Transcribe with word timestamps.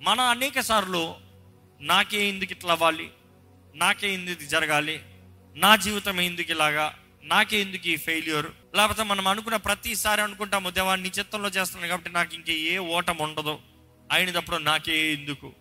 మన 0.00 0.20
అనేక 0.20 0.60
సార్లు 0.60 1.14
నాకే 1.80 2.28
ఎందుకు 2.28 2.52
ఇట్లా 2.52 2.72
అవ్వాలి? 2.72 3.10
నాకే 3.74 4.14
ఎందుకు 4.14 4.44
జరగాలి? 4.44 5.00
నా 5.56 5.76
జీవితం 5.76 6.20
ఎందుకు 6.20 6.50
ఇలాగా? 6.50 6.98
నాకే 7.24 7.60
ఎందుకు 7.60 7.88
ఈ 7.88 7.96
ఫెయిల్యూర్ 7.96 8.46
లేకపోతే 8.74 9.02
మనం 9.02 9.28
అనుకున్న 9.28 9.56
ప్రతిసారి 9.56 10.20
అనుకుంటాము 10.22 10.70
దేవా 10.70 10.96
నీ 10.96 11.10
చిత్తంలో 11.18 11.48
చేస్తున్నాను 11.48 11.88
కాబట్టి 11.88 12.10
నాకు 12.10 12.34
ఇంకే 12.34 12.52
ఏ 12.52 12.78
ఓటం 12.78 13.18
ఉండదు. 13.18 13.58
అయినప్పుడు 14.12 14.56
నాకే 14.56 15.12
ఎందుకు? 15.12 15.52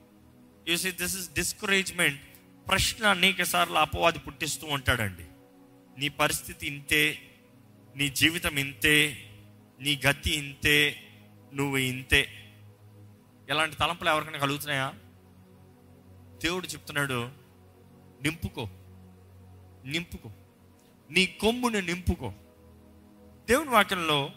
You 0.67 0.77
see 0.77 0.91
this 0.91 1.17
is 1.17 1.33
discouragement 1.33 2.21
ప్రశ్న 2.69 3.07
అనేక 3.07 3.43
సార్లు 3.43 3.75
అపవాది 3.75 4.19
పుట్టిస్తూ 4.19 4.67
ఉంటాడండి. 4.67 5.23
నీ 6.01 6.09
పరిస్థితి 6.09 6.67
ఇంతే 6.67 7.19
నీ 7.95 8.09
జీవితం 8.09 8.57
ఇంతే 8.57 9.25
నీ 9.79 10.01
గతి 10.07 10.31
ఇంతే 10.31 11.09
నువ్వు 11.53 11.77
ఇంతే. 11.77 12.36
ఇలాంటి 13.49 13.75
తలంపులు 13.75 14.09
ఎవరికైనా 14.09 14.39
కలుగుతున్నాయా? 14.39 14.93
దేవుడు 16.43 16.67
చెప్తున్నాడు 16.67 17.29
నింపుకో. 18.21 18.69
నింపుకో. 19.85 20.31
నీ 21.09 21.25
కొమ్ముని 21.25 21.81
నింపుకో. 21.81 22.33
దేవుని 23.49 23.69
వాక్యంలో 23.69 24.29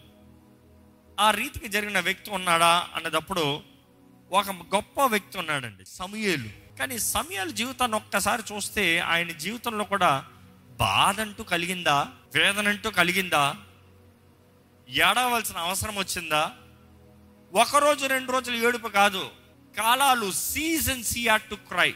ఆ 1.19 1.31
రీతికి 1.31 1.67
జరిగిన 1.67 1.99
వ్యక్తి 1.99 2.31
ఉన్నాడా 2.31 2.87
అన్నదప్పుడు 2.95 3.61
ఒక 4.31 4.51
గొప్ప 4.51 5.01
వ్యక్తి 5.01 5.37
ఉన్నాడండి 5.37 5.85
సమయలు. 5.85 6.77
కానీ 6.79 6.99
సమయాల 6.99 7.49
జీవితాన్ని 7.49 7.97
ఒక్కసారి 7.97 8.43
చూస్తే 8.53 8.99
ఆయన 8.99 9.31
జీవితంలో 9.31 9.83
కూడా 9.83 10.25
బాధ 10.79 11.21
అంటూ 11.21 11.43
కలిగిందా? 11.43 12.07
వేదన 12.35 12.67
అంటూ 12.67 12.89
కలిగిందా? 12.89 13.55
ఏడవలసిన 14.89 15.57
అవసరం 15.57 15.95
వచ్చిందా? 15.95 16.51
ఒక 17.53 17.75
రోజు 17.75 18.05
రెండు 18.05 18.31
రోజులు 18.31 18.67
ఏడుపు 18.67 18.87
కాదు. 18.87 19.29
కాలాలు 19.77 20.31
సీజన్స్ 20.31 21.17
ఈ 21.17 21.27
టు 21.49 21.55
క్రై 21.55 21.93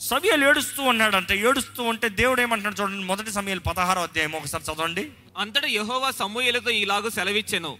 సమయాలు 0.00 0.48
ఏడుస్తూ 0.48 0.82
ఉన్నాడంటే. 0.82 1.38
ఏడుస్తూ 1.38 1.82
ఉంటే 1.82 2.08
దేవుడు 2.08 2.42
ఏమంటున్నాడు 2.42 2.80
చూడండి 2.80 3.04
మొదటి 3.04 3.32
సమయాలు 3.32 3.60
పదహారో 3.60 4.02
అధ్యాయం 4.02 4.32
ఒకసారి 4.32 4.64
చదవండి. 4.64 5.10
అంతటా 5.38 5.68
యెహోవా 5.68 6.10
సమూయేలుతో 6.10 6.70
ఇలాగూ 6.70 7.10
సెలవిచ్చెను. 7.10 7.78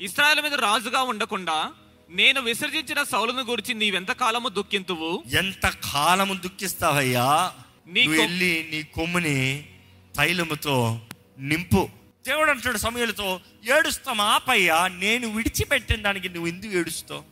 ఇస్రాయేల్ 0.00 0.42
మీద 0.42 0.54
రాజుగా 0.54 1.02
ఉండకుండా 1.02 1.72
నేను 2.10 2.40
విసర్జించిన 2.40 3.02
సౌలును 3.02 3.42
గురించి 3.42 3.74
నీవెంత 3.74 4.12
కాలము 4.12 4.48
దుఃఖింతువు? 4.48 5.22
ఎంత 5.38 5.68
కాలము 5.92 6.34
దుఃఖిస్తావయ్యా? 6.34 7.52
నీ 7.86 8.06
వెళ్ళి 8.06 8.68
నీ 8.70 8.82
కొమ్ముని 8.82 9.68
తైలముతో 10.16 11.00
నింపు. 11.38 11.88
దేవుడు 12.26 12.50
అంటాడు 12.50 12.76
సమయాలతో 12.76 13.40
ఏడుస్తాం 13.76 14.20
ఆపయ్యా 14.20 14.88
నేను 14.88 15.28
విడిచిపెట్టిన 15.28 16.02
దానికి 16.02 16.28
నువ్వు 16.28 16.48
ఎందుకు 16.48 16.72
ఏడుస్తావు? 16.72 17.24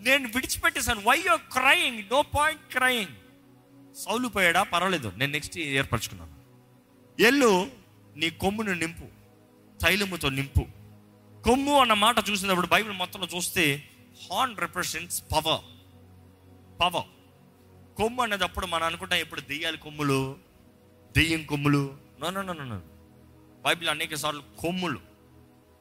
నేను 0.00 0.28
విడిచిపెట్టేశాను. 0.28 1.02
Why 1.06 1.22
you 1.26 1.36
crying 1.36 2.02
no 2.12 2.22
point 2.22 2.62
crying 2.72 3.14
Saul 3.96 4.28
పోయాడా? 4.28 4.62
పర్వాలేదు. 4.62 5.12
నేను 5.16 5.32
నెక్స్ట్ 5.32 5.58
ఏర్పరచుకున్నాను. 5.58 6.34
ఎల్లు 7.22 7.70
నీ 8.16 8.30
కొమ్మును 8.30 8.74
నింపు. 8.74 9.06
తైలముతో 9.82 10.28
నింపు. 10.28 10.66
కొమ్ము 11.42 11.80
అన్న 11.80 11.92
మాట 11.92 12.16
చూసినప్పుడు 12.30 12.66
బైబిల్ 12.66 12.94
మొత్తంలో 12.94 13.26
చూస్తే 13.36 13.82
హార్న్ 14.30 14.58
రిప్రజెంట్స్ 14.58 15.22
పవర్ 15.32 15.60
పవర్ 16.80 17.08
కొమ్ము 17.96 18.22
అనేటప్పుడు 18.22 18.66
మనం 18.66 18.84
అనుకుంటాం 18.84 19.18
ఇప్పుడు 19.18 19.40
దెయ్యాలి 19.40 19.78
కొమ్ములు 19.78 20.36
దెయ్యం 21.16 21.42
కొమ్ములు. 21.42 21.96
No 22.20 22.30
no 22.30 22.42
no 22.42 22.52
no 22.52 22.80
Bible 23.64 23.88
అనేక 23.88 24.14
సార్లు 24.14 24.42
కొమ్ములు 24.60 25.00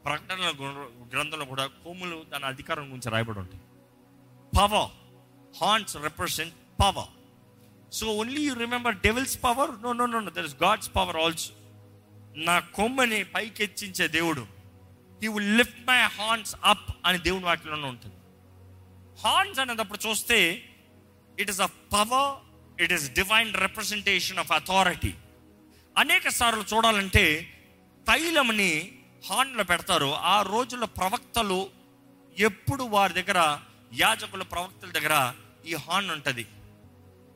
ప్రకటనల 0.06 0.52
గ్రంథంలో 1.14 1.46
కూడా 1.46 1.66
కొమ్ములు 1.86 2.18
దాని 2.32 2.46
అధికారం 2.46 2.86
గురించి 2.92 3.10
రాయబడి 3.12 3.40
ఉంటాయి. 3.40 3.62
Power 4.54 4.90
horns 5.62 5.96
represent 6.08 6.56
power 6.82 7.12
so 7.98 8.06
only 8.22 8.42
you 8.48 8.54
remember 8.54 8.96
devil's 8.96 9.44
power 9.44 9.72
no 9.84 9.94
no 9.94 10.06
no 10.06 10.20
no 10.20 10.32
there 10.38 10.46
is 10.46 10.56
God's 10.64 10.90
power 10.96 11.18
also 11.18 11.54
నా 12.48 12.56
కొమ్మని 12.60 13.20
పైకెచ్చించే 13.24 14.08
దేవుడు. 14.08 14.44
He 15.22 15.28
will 15.36 15.52
lift 15.58 15.82
my 15.88 16.00
horns 16.18 16.56
up 16.64 16.90
అని 17.06 17.20
దేవుని 17.20 17.46
వాటిలోనే 17.46 17.88
ఉంటుంది. 17.88 18.16
హార్న్స్ 19.24 19.60
అనేటప్పుడు 19.60 20.00
చూస్తే 20.08 20.40
it 21.40 21.50
is 21.50 21.62
a 21.62 21.70
power 21.94 22.30
it 22.82 22.94
is 22.94 23.08
divine 23.14 23.54
representation 23.66 24.40
of 24.40 24.52
authority 24.52 25.14
అనేక 25.98 26.30
సార్లు 26.30 26.66
చూడాలంటే 26.76 27.54
తైలంని 28.08 29.00
హార్న్లో 29.30 29.64
పెడతారు. 29.64 30.06
ఆ 30.06 30.42
రోజుల్లో 30.42 30.88
ప్రవక్తలు 30.88 31.70
ఎప్పుడు 32.38 32.84
వారి 32.84 33.14
దగ్గర 33.14 33.60
యాజకుల 33.94 34.44
ప్రవక్తల 34.44 34.90
దగ్గర 34.90 35.34
ఈ 35.66 35.74
హార్న్ 35.74 36.12
ఉంటుంది. 36.12 36.48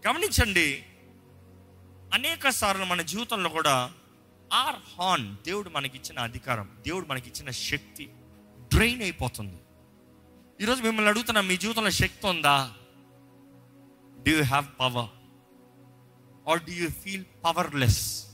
గమనించండి 0.08 0.86
అనేక 2.14 2.50
సార్లు 2.50 2.86
మన 2.86 3.02
జీవితంలో 3.02 3.50
కూడా 3.50 3.94
ఆర్ 4.54 4.76
హార్న్ 4.76 5.38
దేవుడు 5.46 5.70
మనకిచ్చిన 5.70 6.20
అధికారం 6.20 6.78
దేవుడు 6.88 7.06
మనకిచ్చిన 7.06 7.50
శక్తి 7.50 8.06
డ్రైన్ 8.74 9.02
అయిపోతుంది. 9.02 9.58
ఈరోజు 10.62 10.84
మిమ్మల్ని 10.84 11.10
అడుగుతున్నా 11.10 11.42
మీ 11.42 11.58
జీవితంలో 11.58 11.90
శక్తి 11.90 12.28
ఉందా? 12.28 12.74
Do 14.24 14.32
you 14.32 14.44
have 14.44 14.66
power 14.80 15.10
or 16.50 16.64
do 16.64 16.72
you 16.72 16.90
feel 16.90 17.26
powerless 17.46 18.31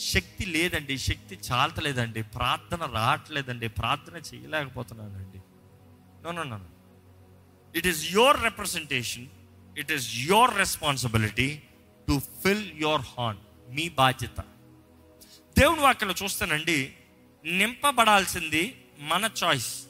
శక్తి 0.00 0.46
లేదండి 0.46 0.98
శక్తి 0.98 1.38
చాలతలేదండి 1.52 2.22
ప్రార్థన 2.22 2.84
రావట్లేదండి 2.84 3.68
ప్రార్థన 3.68 4.16
చేయలేకపోతున్నానండి. 4.16 5.38
No 6.24 6.60
it 7.78 7.86
is 7.86 8.12
your 8.12 8.44
representation 8.44 9.26
it 9.78 9.92
is 9.92 10.16
your 10.16 10.58
responsibility 10.58 11.62
to 12.08 12.20
fill 12.42 12.72
your 12.80 13.00
horn 13.00 13.74
మీ 13.74 13.88
బాధ్యత. 13.88 14.40
దేవుని 15.58 15.80
వాక్యలో 15.80 16.14
చూస్తానండి 16.24 16.94
నింపబడాల్సింది 17.44 18.86
మన 18.98 19.30
చాయిస్ 19.44 19.86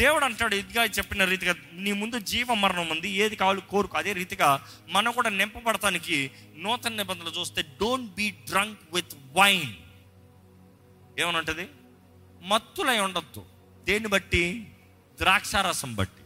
దేవుడు 0.00 0.24
అంటాడు 0.24 0.54
ఇదిగా 0.54 0.84
చెప్పిన 0.84 1.24
రీతిగా 1.24 1.54
నీ 1.72 1.92
ముందు 1.92 2.18
జీవ 2.18 2.54
మరణం 2.54 2.88
ఉంది 2.88 3.10
ఏది 3.10 3.36
కావాలి 3.36 3.60
కోరుకు. 3.60 3.98
అదే 3.98 4.12
రీతిగా 4.12 4.66
మనం 4.88 5.12
కూడా 5.12 5.30
నింపబడటానికి 5.30 6.30
నూతన 6.58 6.92
నిబంధనలు 6.92 7.30
చూస్తే 7.30 7.62
don't 7.62 8.14
be 8.14 8.30
drunk 8.30 8.78
with 8.92 9.14
wine 9.38 9.74
ఏమనంటది? 11.18 11.68
మత్తులై 12.42 12.98
ఉండొద్దు. 12.98 13.44
దేన్ని 13.84 14.08
బట్టి? 14.08 14.66
ద్రాక్షారసం 15.20 15.94
బట్టి. 15.94 16.22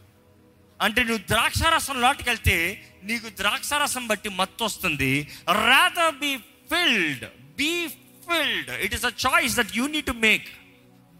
అంటే 0.81 1.03
నువ్వు 1.03 1.17
ద్రాక్షారసం 1.17 2.01
లోటుకెళ్తే 2.01 2.89
నీకు 3.03 3.29
ద్రాక్షారసం 3.29 4.07
బట్టి 4.07 4.29
మత్తు 4.29 4.63
వస్తుంది. 4.63 5.31
Rather 5.51 6.15
be 6.15 6.37
filled 6.37 7.25
be 7.57 7.87
filled 7.87 8.69
it 8.69 8.93
is 8.93 9.05
a 9.05 9.11
choice 9.27 9.57
that 9.57 9.77
you 9.77 9.87
need 9.87 10.05
to 10.05 10.11
make 10.11 10.47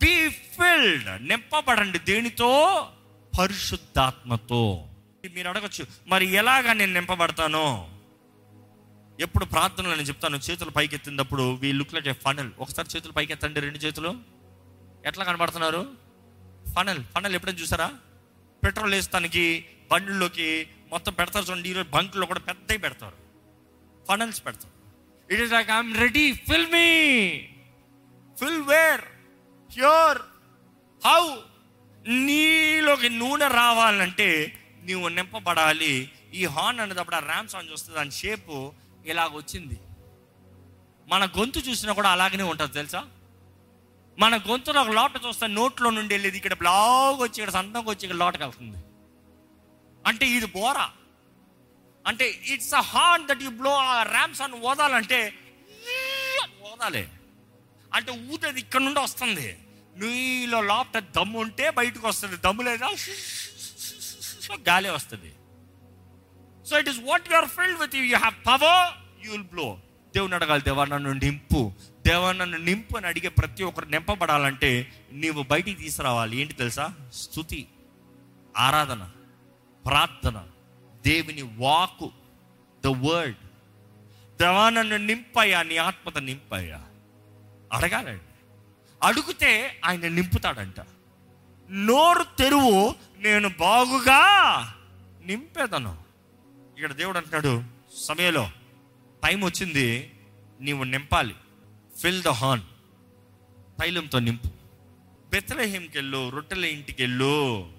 be 0.02 0.30
filled 0.30 1.28
నింపబడండి 1.28 2.00
దేనితో? 2.00 2.52
పరిశుద్ధాత్మతో. 3.40 4.90
మీరు 5.34 5.50
అడగచ్చు 5.50 5.86
మరి 6.08 6.26
ఎలాగా 6.26 6.74
నేను 6.74 6.94
నింపబడతాను? 6.94 7.96
ఎప్పుడు 9.20 9.46
ప్రార్థనలు 9.46 9.90
నేను 9.90 10.02
చెప్తాను 10.02 10.38
చేతులు 10.38 10.70
పైకెత్తినప్పుడు 10.70 11.56
we 11.56 11.72
look 11.72 11.94
like 11.94 12.08
a 12.08 12.14
funnel 12.14 12.52
ఒకసారి 12.60 12.88
చేతులు 12.96 13.14
పైకెత్తండి 13.14 13.60
రెండు 13.60 13.78
చేతులు. 13.78 14.16
ఎట్లా 15.06 15.26
కనబడుతున్నారు? 15.26 15.82
ఫనల్ 16.76 17.04
ఫనల్ 17.04 17.36
ఎప్పుడైనా 17.36 17.60
చూసారా? 17.60 17.92
పెట్రోల్ 18.64 18.94
వేస్తానికి 18.94 19.66
బండ్లలోకి 19.92 20.68
మొత్తం 20.90 21.14
పెడతారు 21.14 21.46
చూడండి 21.46 21.70
ఈరోజు 21.70 21.90
బంకులో 21.90 22.26
కూడా 22.26 22.40
పెద్దవి 22.40 22.78
పెడతారు. 22.78 23.18
ఫనల్స్ 24.08 24.46
పెడతారు. 24.46 24.74
It 25.34 25.42
is 25.42 25.54
like 25.54 25.70
I'm 25.70 25.96
ready 25.96 26.32
fill 26.32 26.68
me 26.68 26.88
fill 28.40 28.62
where 28.62 29.02
pure 29.76 30.20
how 31.08 31.22
నీలోకి 32.08 33.10
నూనె 33.10 33.48
రావాలంటే 33.48 34.30
నువ్వు 34.88 35.08
నింపబడాలి. 35.08 35.94
ఈ 36.34 36.46
హార్న్ 36.46 36.80
అనేటప్పుడు 36.80 37.16
ఆ 37.16 37.20
ర్యామ్ 37.20 37.48
సాంగ్ 37.48 37.72
చూస్తే 37.72 37.94
దాని 37.94 38.12
షేపు 38.12 38.56
ఇలాగ 39.06 39.32
వచ్చింది. 39.36 39.78
మన 41.08 41.26
గొంతు 41.26 41.60
చూసినా 41.60 41.94
కూడా 41.94 42.10
అలాగనే 42.10 42.44
ఉంటుంది 42.44 42.74
తెలుసా? 42.74 43.02
మన 44.20 44.38
గొంతులో 44.38 44.82
ఒక 44.82 44.90
లోట 44.90 45.26
చూస్తే 45.26 45.48
నోట్లో 45.48 45.90
నుండి 45.90 46.14
వెళ్ళేది 46.14 46.38
ఇక్కడ 46.38 46.54
బ్లాగ్ 46.54 47.18
వచ్చి 47.24 47.38
ఇక్కడ 47.40 47.54
సంతంగా 47.56 47.90
వచ్చి 47.90 48.04
ఇక్కడ 48.06 48.20
లోటకి 48.24 48.44
వెళ్తుంది. 48.44 48.80
అంటే 50.08 50.26
ఇది 50.38 50.46
బోరా. 50.46 50.88
అంటే 52.08 52.26
it's 52.54 52.74
a 52.74 52.84
horn 52.94 53.28
that 53.28 53.44
you 53.44 53.50
blow 53.50 53.74
a 53.76 54.04
ram's 54.04 54.42
అని 54.42 54.60
ఓదాలంటే 54.70 55.20
ఓదాలి 56.72 57.08
అంటే 57.94 58.12
ఊతది 58.34 58.60
ఇక్కడ 58.60 58.82
నుండి 58.82 59.00
వస్తుంది. 59.00 59.48
నీలో 59.98 60.62
లోపల 60.62 61.00
దమ్ము 61.00 61.40
ఉంటే 61.40 61.70
బయటకు 61.70 62.08
వస్తుంది. 62.08 62.38
దమ్ము 62.38 62.64
లేదా? 62.64 62.90
గాలి 64.70 64.90
వస్తుంది. 64.90 65.34
So 66.70 66.80
it 66.80 66.90
is 66.90 67.00
what 67.04 67.32
you 67.32 67.38
are 67.38 67.46
filled 67.46 67.80
with 67.80 67.96
you 67.96 68.18
have 68.18 68.48
power 68.48 68.94
you 69.26 69.32
will 69.32 69.44
blow 69.44 69.78
దేవుని 70.16 70.36
అడగాలి 70.36 70.62
దేవా 70.62 70.86
నన్ను 70.86 71.12
నింపు. 71.14 71.74
దేవా 72.08 72.32
నన్ను 72.32 72.58
నింపు 72.58 72.98
అని 72.98 73.08
అడిగే 73.08 73.30
ప్రతి 73.30 73.64
ఒక్కరు 73.64 73.86
నింపబడాలంటే 73.86 74.94
నీవు 75.12 75.44
బయటికి 75.44 75.84
తీసుకురావాలి. 75.84 76.38
ఏంటి 76.38 76.54
తెలుసా? 76.54 76.94
స్థుతి 77.14 77.68
ఆరాధన 78.58 79.10
ప్రార్థన 79.86 80.48
దేవుని 81.06 81.42
వాకు 81.42 82.12
ద 82.84 82.88
వర్డ్ 82.88 83.36
దేవా 84.42 84.70
నన్ను 84.70 84.98
నింపయ్యా 84.98 85.64
నీ 85.64 85.78
ఆత్మత 85.78 86.18
నింపయ్యా. 86.18 86.82
అడగాలండి. 87.74 88.25
అడిగితే 89.06 89.82
ఆయన 89.86 90.08
నింపుతాడంట. 90.08 90.76
నోరు 91.70 92.26
తెరువు 92.38 92.96
నేను 93.18 93.50
బాగుగా 93.60 94.24
నింపేదను. 95.26 96.04
ఇక్కడ 96.78 96.92
దేవుడు 96.92 97.18
అంటున్నాడు 97.18 97.64
సమయంలో 97.96 98.50
టైం 99.28 99.44
వచ్చింది 99.44 100.14
నీవు 100.62 100.84
నింపాలి. 100.84 101.36
ఫిల్ 102.02 102.24
ద 102.24 102.28
హార్న్ 102.28 102.66
తైలంతో 103.82 104.20
నింపు. 104.20 104.48
బెత్తలహేంకి 105.30 105.98
వెళ్ళు 105.98 106.30
రొట్టెల 106.30 106.66
ఇంటికి 106.66 107.04
వెళ్ళు 107.04 107.72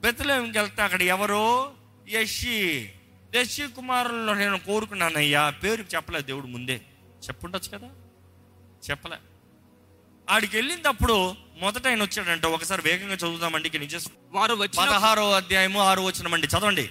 బెత్తలహేంకి 0.00 0.58
వెళ్తే 0.58 0.82
అక్కడ 0.82 1.02
ఎవరు? 1.02 1.72
యషి 2.08 2.92
యషి 3.36 3.66
కుమారుల్లో 3.66 4.34
నేను 4.34 4.58
కోరుకున్నానయ్యా. 4.58 5.50
పేరు 5.50 5.82
చెప్పలే 5.82 6.20
దేవుడు 6.20 6.46
ముందే. 6.46 6.80
చెప్పుండొచ్చు 7.24 7.78
కదా? 7.78 7.88
చెప్పలే. 8.90 9.16
ఆడికి 10.30 10.56
వెళ్ళినప్పుడు 10.56 11.16
మొదట 11.58 11.86
ఆయన 11.86 12.02
వచ్చాడంట 12.02 12.46
ఒకసారి 12.46 12.82
వేగంగా 12.82 13.14
చదువుదామండి 13.14 13.78
నిజ 13.78 13.96
వారు 14.32 14.54
వచ్చిన 14.54 14.84
పదహారో 14.84 15.32
అధ్యాయము 15.32 15.80
ఆరు 15.80 16.00
వచ్చినమండి 16.00 16.46
చదవండి. 16.46 16.86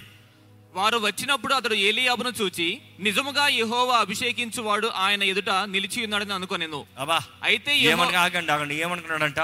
వారు 0.74 0.98
వచ్చినప్పుడు 0.98 1.54
అతడు 1.54 1.74
ఏలియాబును 1.74 2.32
చూచి 2.40 2.66
నిజముగా 3.00 3.48
యెహోవా 3.48 3.98
అభిషేకించువాడు 3.98 4.86
ఆయన 4.96 5.22
ఎదుట 5.22 5.50
నిలిచి 5.50 6.04
ఉన్నాడని 6.04 6.32
అనుకొనెను. 6.32 6.86
అబ్బా 6.98 7.18
అయితే 7.42 7.72
ఏమనగా 7.78 8.20
ఆగండి 8.20 8.52
ఆగండి 8.52 8.74
ఏమనుకున్నాడంట? 8.74 9.40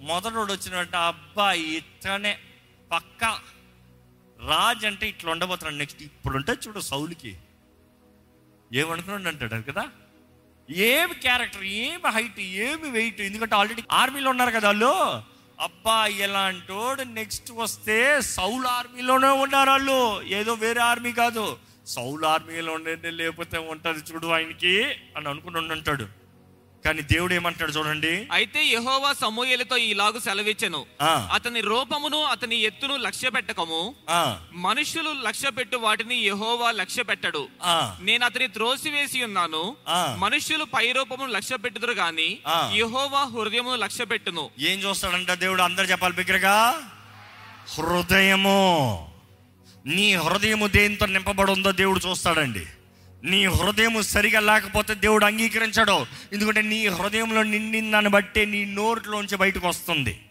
మొదటోడు 0.00 0.52
వచ్చినట్ట 0.52 0.96
అబ్బా 0.96 1.52
ఇతనే 1.52 2.38
పక్క 2.90 3.22
రాజ్ 4.38 4.86
అంటే 4.86 5.08
ఇట్లా 5.08 5.32
ఉండబోతున్నాడు. 5.32 5.76
నెక్స్ట్ 5.76 6.02
ఇప్పుడు 6.02 6.36
ఉంటే 6.36 6.52
చూడు 6.52 6.80
సౌలికి. 6.80 7.32
ఏమనుకున్నాడు 8.72 9.28
అంటాడు 9.28 9.72
కదా? 9.72 9.84
ఏమి 10.70 11.14
క్యారెక్టర్ 11.14 11.64
ఏమి 11.64 12.08
హైట్ 12.08 12.40
ఏమి 12.40 12.90
వెయిట్ 12.90 13.20
ఎందుకంటే 13.20 13.54
ఆల్రెడీ 13.54 13.82
ఆర్మీలో 13.92 14.30
ఉన్నారు 14.30 14.50
కదా 14.50 14.68
వాళ్ళు. 14.68 15.22
అబ్బా 15.62 16.06
ఎలాంటోడు 16.06 17.02
నెక్స్ట్ 17.02 17.52
వస్తే 17.52 18.20
సౌల్ 18.20 18.66
ఆర్మీలోనే 18.66 19.28
ఉన్నారు 19.28 19.70
వాళ్ళు. 19.70 20.22
ఏదో 20.22 20.54
వేరే 20.54 20.80
ఆర్మీ 20.80 21.12
కాదు. 21.12 21.58
సౌల్ 21.86 22.24
ఆర్మీలో 22.24 22.76
లేకపోతే 22.76 23.58
ఉంటుంది 23.58 23.98
చూడు 23.98 24.26
ఆయనకి 24.26 24.82
అని 25.16 25.28
అనుకుని 25.28 25.56
ఉంటాడు 25.56 26.17
కానీ 26.84 27.02
దేవుడు 27.02 27.34
ఏమంటాడు 27.34 27.72
చూడండి? 27.72 28.28
అయితే 28.32 28.64
యెహోవా 28.64 29.12
సమూయేలుతో 29.12 29.76
ఇలాగు 29.76 30.18
సెలవిచ్చెను. 30.18 30.86
అతని 31.32 31.60
రూపమును 31.60 32.22
అతని 32.24 32.56
ఎత్తును 32.56 32.96
లక్ష్య 32.96 33.30
పెట్టకము 33.30 33.94
ఆ, 34.10 34.40
మనుష్యులు 34.52 35.14
లక్ష్య 35.24 35.50
పెట్టు 35.50 35.76
వాటిని 35.76 36.14
యెహోవా 36.14 36.72
లక్ష్య 36.72 37.02
పెట్టడు 37.02 37.48
నేను 38.00 38.24
అతని 38.24 38.48
త్రోసివేసి 38.48 39.24
ఉన్నాను. 39.24 39.76
ఆ. 39.88 40.16
మనుష్యులు 40.18 40.64
పై 40.64 40.92
రూపమును 40.92 41.32
లక్ష్య 41.32 41.56
పెట్టుదురు 41.56 41.92
గాని. 41.92 42.38
యెహోవా 42.74 43.24
హృదయమును 43.24 43.76
లక్ష్య 43.76 44.04
పెట్టును 44.04 44.50
ఏం 44.58 44.78
చూస్తాడంట 44.78 45.32
దేవుడు? 45.32 45.62
అందరు 45.62 45.84
చెప్పాలి 45.84 46.14
బిగ్గరగా. 46.14 46.82
హృదయము. 47.78 49.08
నీ 49.86 50.14
హృదయము 50.14 50.66
దేంతో 50.66 51.06
నింపబడి 51.06 51.50
ఉందో 51.50 51.72
దేవుడు 51.72 52.00
చూస్తాడండి. 52.10 52.66
నీ 53.24 53.46
హృదయము 53.46 54.02
సరిగా 54.02 54.40
లేకపోతే 54.40 54.94
దేవుడు 54.94 55.24
అంగీకరించడు. 55.24 56.06
ఎందుకంటే 56.32 56.62
నీ 56.62 56.86
హృదయంలో 56.86 57.42
నిండిన 57.42 57.90
దాన్ని 57.90 58.10
బట్టే 58.10 58.44
నీ 58.44 58.64
నోట్లోంచి 58.64 59.36
బయటకు 59.36 59.68
వస్తుంది. 59.68 60.24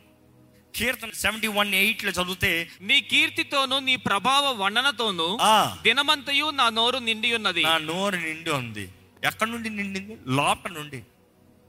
కీర్తన 0.76 1.10
సెవెంటీ 1.14 1.48
వన్ 1.48 1.76
ఎయిట్లో 1.76 2.12
చదివితే 2.12 2.70
నీ 2.82 3.02
కీర్తితోను 3.02 3.80
నీ 3.80 3.96
ప్రభావ 3.96 4.64
వర్ణనతోను 4.64 5.38
ఆ. 5.42 5.78
దినమంతయు 5.84 6.50
నా 6.50 6.70
నోరు 6.70 6.98
నిండి 6.98 7.36
ఉన్నది. 7.36 7.64
నా 7.64 7.78
నోరు 7.78 8.16
నిండి 8.16 8.50
ఉంది. 8.50 8.90
ఎక్కడి 9.24 9.52
నుండి 9.52 9.70
నిండింది? 9.70 10.18
లోపల 10.28 10.72
నుండి. 10.72 11.04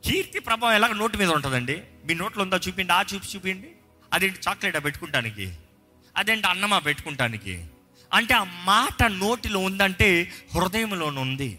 కీర్తి 0.05 0.38
ప్రభావం 0.38 0.75
ఎలాగ 0.75 0.93
నోటి 0.93 1.17
మీద 1.17 1.29
ఉంటుందండి? 1.29 1.81
మీ 2.06 2.14
నోట్లో 2.14 2.43
ఉందా 2.43 2.61
చూపిండి 2.69 2.93
ఆ 2.93 3.03
చూపి 3.14 3.26
చూపిండి 3.37 3.69
అదేంటి 4.12 4.38
చాక్లెటా 4.49 4.79
పెట్టుకుంటానికి? 4.79 5.55
అదేంటి 6.17 6.47
అన్నమా 6.47 6.79
పెట్టుకుంటానికి? 6.79 7.64
అంటే 8.12 8.34
ఆ 8.34 8.44
మాట 8.44 9.02
నోటిలో 9.02 9.58
ఉందంటే 9.60 10.32
హృదయంలోనే 10.55 11.20
ఉంది. 11.20 11.58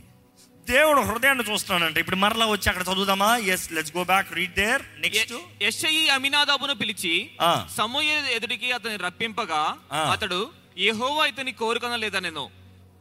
దేవుడు 0.69 1.01
హృదయాన్ని 1.01 1.43
చూస్తున్నాడంటే. 1.51 1.99
ఇప్పుడు 1.99 2.15
మరలా 2.15 2.45
వచ్చి 2.45 2.69
అక్కడ 2.69 2.93
చదువుదామా? 2.93 3.37
Yes 3.37 3.71
let's 3.71 3.97
go 3.97 4.03
back 4.03 4.33
read 4.33 4.53
there 4.53 4.81
next 4.99 5.33
యెషయి 5.61 6.09
అమినాదాబును 6.09 6.73
పిలిచి 6.73 7.31
ఆ. 7.41 7.67
సమూయేలు 7.77 8.27
ఎదుటికి 8.27 8.71
అతని 8.71 8.95
రప్పింపగా. 8.95 9.77
అతడు 10.11 10.51
యెహోవా 10.77 11.25
ఇతని 11.25 11.51
కోరుకొనలేదనెను. 11.51 12.49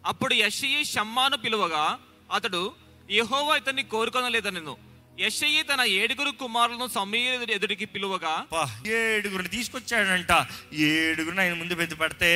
అప్పుడు 0.07 0.35
యెషయి 0.35 0.85
షమ్మాను 0.85 1.37
పిలువగా 1.37 1.99
అతడు 2.33 2.73
యెహోవా 3.11 3.57
ఇతన్ని 3.57 3.83
కోరుకొనలేదనెను. 3.83 4.77
యెషయి 5.21 5.63
తన 5.63 5.81
ఏడుగురు 5.81 6.31
కుమారులను 6.31 6.87
సమూయేలు 6.87 7.53
ఎదుటికి 7.53 7.85
పిలువగా 7.85 8.47
ఏడుగురిని 8.87 9.49
తీసుకొచ్చాడంట. 9.49 10.47
ఏడుగురిని 10.75 11.41
ఆయన 11.41 11.55
ముందు 11.55 11.75
పెద్ద 11.75 12.01
పెడితే 12.01 12.31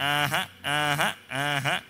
ఆహా 0.00 0.46
ఆహా 0.66 1.14
ఆహా. 1.32 1.80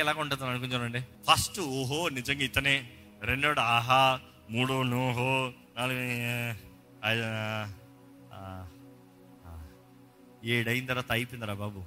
ఎలా 0.00 0.14
ఉంటుంది 0.18 0.44
అనుకుని 0.44 0.72
చూడండి. 0.72 1.00
ఫస్ట్ 1.00 1.60
ఓహో 1.60 2.08
నిజంగా 2.08 2.42
ఇతనే. 2.42 2.90
రెండోడు 3.22 3.60
ఆహా 3.60 4.20
మూడో 4.50 4.82
నోహో 4.82 5.52
నాలుగు 5.78 6.00
ఏడైన 10.44 10.86
తర్వాత 10.86 11.12
అయిపోయిందిరా 11.12 11.54
బాబు. 11.54 11.80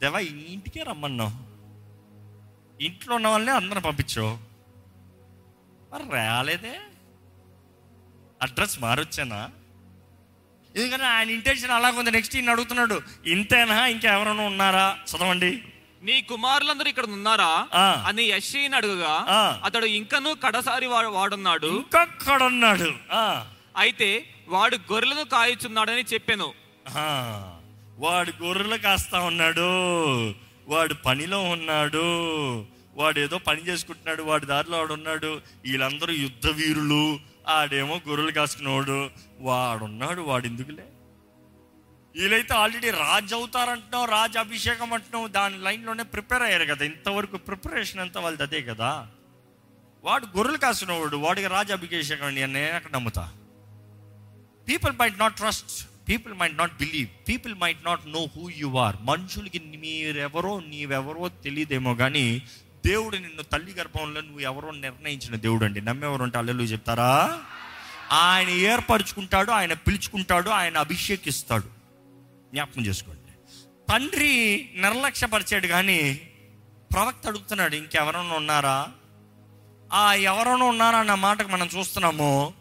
దేవా 0.00 0.18
ఇంటికే 0.18 0.82
రమ్మన్నావు. 0.82 1.32
ఇంట్లో 2.82 3.14
ఉన్న 3.14 3.28
వాళ్ళనే 3.28 3.52
అందరం 3.52 3.82
పంపించావు. 3.82 4.38
మరి 5.92 6.02
రాలేదే 6.12 6.80
అడ్రస్ 8.42 8.80
మారొచ్చానా? 8.80 9.50
ఎందుకంటే 10.76 11.04
ఆయన 11.04 11.30
ఇంటెన్షన్ 11.30 11.70
అలాగుంది 11.70 12.10
నెక్స్ట్ 12.10 12.36
ఈయన 12.36 12.50
అడుగుతున్నాడు 12.50 13.02
ఇంతేనా? 13.26 13.86
ఇంకా 13.86 14.16
ఎవరైనా 14.16 14.42
ఉన్నారా? 14.42 14.98
చదవండి. 15.10 15.62
నీ 16.02 16.22
కుమారులందరూ 16.22 16.88
ఇక్కడ 16.88 17.04
ఉన్నారా. 17.04 17.68
అని 18.06 18.22
యెషయిని 18.22 18.76
అడుగుగా. 18.76 19.26
అతడు 19.64 19.86
ఇంకనూ 19.86 20.34
కడసారి 20.34 20.86
వాడు- 20.86 21.10
వాడున్నాడు. 21.10 21.84
ఆ, 23.12 23.46
అయితే 23.76 24.24
వాడు 24.48 24.76
గొర్రెలను 24.92 25.24
కాయుచున్నాడని 25.24 26.02
చెప్పాను. 26.02 26.52
వాడు 27.98 28.44
గొర్రెలు 28.44 28.76
కాస్తా 28.76 29.20
ఉన్నాడు. 29.20 29.60
వాడు 30.68 30.94
పనిలో 30.94 31.42
ఉన్నాడు. 31.42 31.98
వాడు 32.98 33.18
ఏదో 33.20 33.38
పని 33.46 33.60
చేసుకుంటున్నాడు 33.68 34.22
వాడి 34.22 34.46
దారిలో 34.46 34.76
వాడు 34.78 34.94
ఉన్నాడు 34.94 35.30
వీళ్ళందరూ 35.64 36.12
యుద్ధ 36.18 36.46
వీరులు 36.52 37.02
ఆడేమో 37.48 37.96
గొర్రెలు 38.08 38.32
కాసుకునేవాడు 38.32 38.96
వాడున్నాడు 39.40 40.20
వాడు 40.20 40.46
ఎందుకులే? 40.46 40.86
వీళ్ళైతే 42.14 42.54
ఆల్రెడీ 42.54 42.90
రాజు 43.00 43.34
అవుతారంటున్నావు 43.34 44.06
రాజు 44.10 44.38
అభిషేకం 44.38 44.90
అంటున్నావు 44.92 45.26
దాని 45.28 45.58
లైన్లోనే 45.58 46.02
ప్రిపేర్ 46.12 46.42
అయ్యారు 46.42 46.66
కదా 46.66 46.84
ఇంతవరకు 46.84 47.36
ప్రిపరేషన్ 47.48 48.00
అంతా 48.00 48.20
వాళ్ళది 48.20 48.42
అదే 48.42 48.60
కదా? 48.62 48.90
వాడు 50.04 50.26
గొర్రెలు 50.34 50.58
కాసినవాడు 50.58 51.16
వాడికి 51.18 51.48
రాజు 51.48 51.72
అభిషేకం 51.72 52.26
అండి 52.26 52.42
అని 52.42 52.52
నేను 52.52 52.76
ఎక్కడ 52.76 52.92
నమ్ముతా? 52.92 53.24
People 54.66 54.94
might 55.00 55.18
not 55.18 55.36
trust 55.36 55.72
people 56.08 56.34
might 56.34 56.58
not 56.58 56.74
believe 56.78 57.08
people 57.28 57.54
might 57.54 57.82
not 57.84 58.04
know 58.08 58.22
who 58.34 58.44
you 58.56 58.70
are 58.78 58.96
మనుషులకి 59.02 59.58
మీరెవరో 59.76 60.60
నీవెవరో 60.68 61.28
తెలియదేమో 61.44 61.94
కానీ 61.94 62.26
దేవుడు 62.88 63.16
నిన్ను 63.16 63.42
తల్లి 63.42 63.72
గర్భంలో 63.72 64.20
నువ్వు 64.20 64.40
ఎవరో 64.40 64.70
నిర్ణయించిన 64.70 65.34
దేవుడు 65.36 65.64
అండి. 65.64 65.80
నమ్మేవారు 65.80 66.22
ఉంటే 66.22 66.38
అల్లెలు 66.38 66.62
చెప్తారా? 66.62 67.10
ఆయన 68.12 68.48
ఏర్పరచుకుంటాడు 68.48 69.50
ఆయన 69.50 69.72
పిలుచుకుంటాడు 69.72 70.50
ఆయన 70.50 70.76
అభిషేకిస్తాడు. 70.78 71.68
జ్ఞాపకం 72.52 72.86
చేసుకోండి. 72.86 73.32
తండ్రి 73.92 74.32
నిర్లక్ష్యపరిచాడు 74.74 75.66
కానీ 75.66 75.98
ప్రవక్త 76.92 77.26
అడుగుతున్నాడు 77.26 77.74
ఇంకెవరైనా 77.74 78.34
ఉన్నారా? 78.34 78.88
ఆ 79.92 80.14
ఎవరైనా 80.14 80.64
ఉన్నారా? 80.64 80.98
అన్న 80.98 81.14
మాటకు 81.14 81.48
మనం 81.48 81.68
చూస్తున్నాము. 81.76 82.54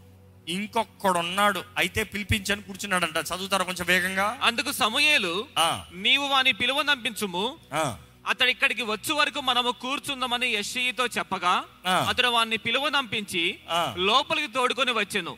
ఇంకొకడు 0.50 1.20
ఉన్నాడు 1.20 1.64
అయితే 1.78 2.04
పిలిపించని 2.04 2.62
కూర్చున్నాడంట. 2.62 3.18
చదువుతారా 3.18 3.64
కొంచెం 3.64 3.86
వేగంగా? 3.86 4.28
అందుకు 4.44 4.72
సమూయేలు 4.72 5.34
నీవు 5.94 6.26
వాని 6.28 6.52
పిలువ 6.52 6.82
నంపించుము. 6.82 7.46
అతడు 8.28 8.50
ఇక్కడికి 8.50 8.82
వచ్చు 8.82 9.14
వరకు 9.14 9.42
మనము 9.42 9.72
కూర్చుందామని 9.72 10.48
యెషయితో 10.48 11.06
చెప్పగా. 11.06 11.64
అతడు 11.88 12.28
వాన్ని 12.28 12.58
పిలువ 12.58 12.90
నంపించి 12.90 13.60
ఆ. 13.70 13.94
లోపలికి 13.98 14.48
తోడుకొని 14.48 14.92
వచ్చెను. 14.92 15.38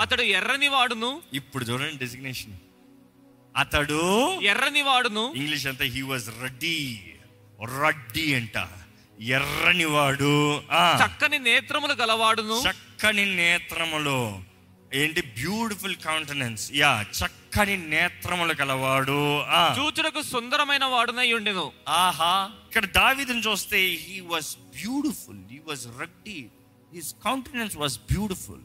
అతడు 0.00 0.22
ఎర్రని 0.22 0.68
వాడును. 0.68 1.22
ఇప్పుడు 1.32 1.64
చూడండి 1.64 1.96
డెసిగ్నేషన్ 1.96 2.52
అతడు 3.56 4.30
ఎర్రని 4.40 4.82
వాడును. 4.82 5.32
ఇంగ్లీష్ 5.36 5.66
అంతా 5.66 5.84
హీ 5.84 6.02
వాజ్ 6.02 6.42
రెడ్డి 6.42 7.04
రడ్డి 7.80 8.34
అంట. 8.34 8.68
ఎర్రని 9.20 9.84
వాడు. 9.84 10.62
చక్కని 11.06 11.38
నేత్రములు 11.38 11.92
గలవాడును. 11.92 12.62
చక్కని 12.70 13.36
నేత్రములు. 13.36 14.42
ఏంటి? 14.94 15.20
బ్యూటిఫుల్ 15.22 15.96
కౌంటెనెన్స్ 15.96 16.72
యా 16.72 17.02
చక్కని 17.02 17.76
నేత్రములు 17.76 18.54
కలవాడు 18.54 19.38
ఆ. 19.40 19.76
చూచుటకు 19.78 20.22
సుందరమైన 20.22 20.84
వాడునై 20.84 21.32
ఉండెను. 21.32 21.72
ఆహా. 21.88 22.50
ఇక్కడ 22.66 22.84
దావీదుని 22.84 23.40
చూస్తే 23.40 23.76
he 23.78 24.20
was 24.20 24.56
beautiful 24.56 25.38
he 25.52 25.58
was 25.58 25.86
ruddy 25.98 26.46
his 26.94 27.14
countenance 27.24 27.76
was 27.76 27.98
beautiful 27.98 28.60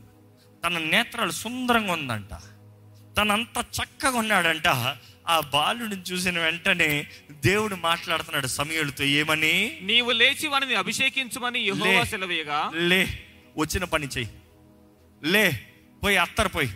తన 0.65 0.77
నేత్రాలు 0.77 1.32
సుందరంగా 1.32 1.94
ఉందంట. 1.94 2.30
తనంత 3.18 3.58
చక్కగా 3.58 4.18
ఉన్నాడంట. 4.18 4.68
ఆ 5.27 5.39
బాలుడిని 5.39 6.01
చూసిన 6.01 6.39
వెంటనే 6.39 7.08
దేవుడు 7.32 7.75
మాట్లాడుతున్నాడు 7.75 8.48
సమయులతో 8.48 9.03
ఏమని? 9.03 9.80
నీవు 9.82 10.12
లేచి 10.12 10.48
వానిని 10.48 10.75
అభిషేకించుమని. 10.75 11.72
సెలవేయగా. 12.06 12.72
లే 12.75 13.24
వచ్చిన 13.58 13.84
పని 13.84 14.08
చెయ్యి. 14.08 14.32
లే 15.32 15.73
పోయి 16.03 16.17
అత్తరు 16.17 16.48
పోయి. 16.48 16.67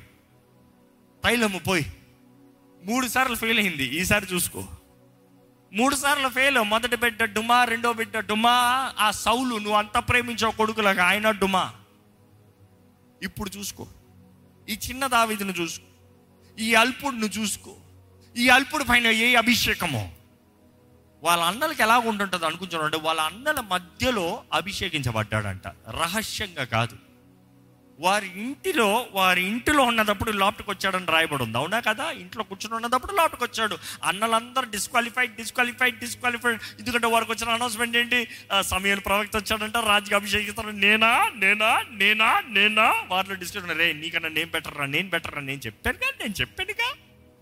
తైలము 1.23 1.59
పోయి. 1.59 1.93
మూడు 2.83 3.07
సార్లు 3.07 3.35
ఫెయిల్ 3.35 3.59
అయింది. 3.59 3.83
ఈసారి 3.83 4.27
చూసుకో. 4.33 4.67
మూడు 5.73 5.95
సార్లు 5.95 6.29
ఫెయిల్ 6.29 6.59
మొదటి 6.59 6.95
బిడ్డ 6.95 7.23
డుమా 7.23 7.63
రెండో 7.63 7.93
బిడ్డ 7.93 8.19
డుమా 8.19 8.49
ఆ 8.99 9.11
సౌలు 9.11 9.55
నువ్వు 9.55 9.73
అంత 9.73 9.97
ప్రేమించావు 9.97 10.51
కొడుకులాగా 10.51 11.05
ఆయన 11.05 11.31
డుమా 11.31 11.73
ఇప్పుడు 13.23 13.49
చూసుకో. 13.49 13.87
ఈ 14.69 14.79
చిన్న 14.89 15.07
దావిదిని 15.07 15.53
చూసుకో. 15.53 15.85
ఈ 16.59 16.73
అల్పుడిని 16.73 17.27
చూసుకో. 17.27 17.75
ఈ 18.37 18.49
అల్పుడి 18.49 18.85
పైన 18.85 19.07
ఏ 19.07 19.35
అభిషేకమో. 19.35 20.11
వాళ్ళ 21.23 21.43
అన్నలకి 21.43 21.81
ఎలా 21.81 21.97
ఉంటుంటుంది 21.97 22.45
అనుకుంటున్నాడు 22.45 22.97
వాళ్ళ 22.97 23.21
అన్నల 23.21 23.59
మధ్యలో 23.59 24.43
అభిషేకించబడ్డాడంట. 24.53 25.67
రహస్యంగా 25.67 26.63
కాదు. 26.63 27.06
వారి 27.99 28.39
ఇంటిలో 28.39 29.07
వారి 29.11 29.43
ఇంటిలో 29.43 29.83
ఉన్నదప్పుడు 29.83 30.31
లోపలికి 30.31 30.69
వచ్చాడని 30.69 31.05
రాయబడి 31.05 31.43
ఉంది 31.43 31.57
అవునా 31.57 31.79
కదా? 31.79 32.11
ఇంట్లో 32.11 32.43
కూర్చుని 32.43 32.75
ఉన్నదప్పుడు 32.75 33.11
లోపలికి 33.11 33.43
వచ్చాడు. 33.43 33.77
అన్నలందరూ 34.03 34.69
డిస్క్వాలిఫైడ్ 34.69 35.35
డిస్క్వాలిఫైడ్ 35.35 35.99
డిస్క్వాలిఫైడ్ 35.99 36.59
ఎందుకంటే 36.79 37.07
వారికి 37.07 37.31
వచ్చిన 37.31 37.49
అనౌన్స్మెంట్ 37.49 37.97
ఏంటి? 37.97 38.27
ఆ, 38.53 38.61
సమయాలు 38.61 39.01
ప్రవక్త 39.01 39.37
వచ్చాడంట 39.37 39.77
రాజుకి 39.77 40.15
అభిషేకిస్తాడు. 40.15 40.67
నేనా? 40.67 41.31
నేనా? 41.35 41.85
నేనా? 41.91 42.43
నేనా? 42.47 42.95
వారిలో 43.07 43.35
డిస్కషన్ 43.35 43.77
రే 43.77 43.93
నీకన్నా 43.93 44.29
నేను 44.29 44.51
బెటర్రా 44.51 44.85
నేను 44.85 45.09
బెటర్రా 45.09 45.41
నేను 45.41 45.59
చెప్పానుగా 45.65 46.11
నేను 46.21 46.33
చెప్పానుగా? 46.41 46.93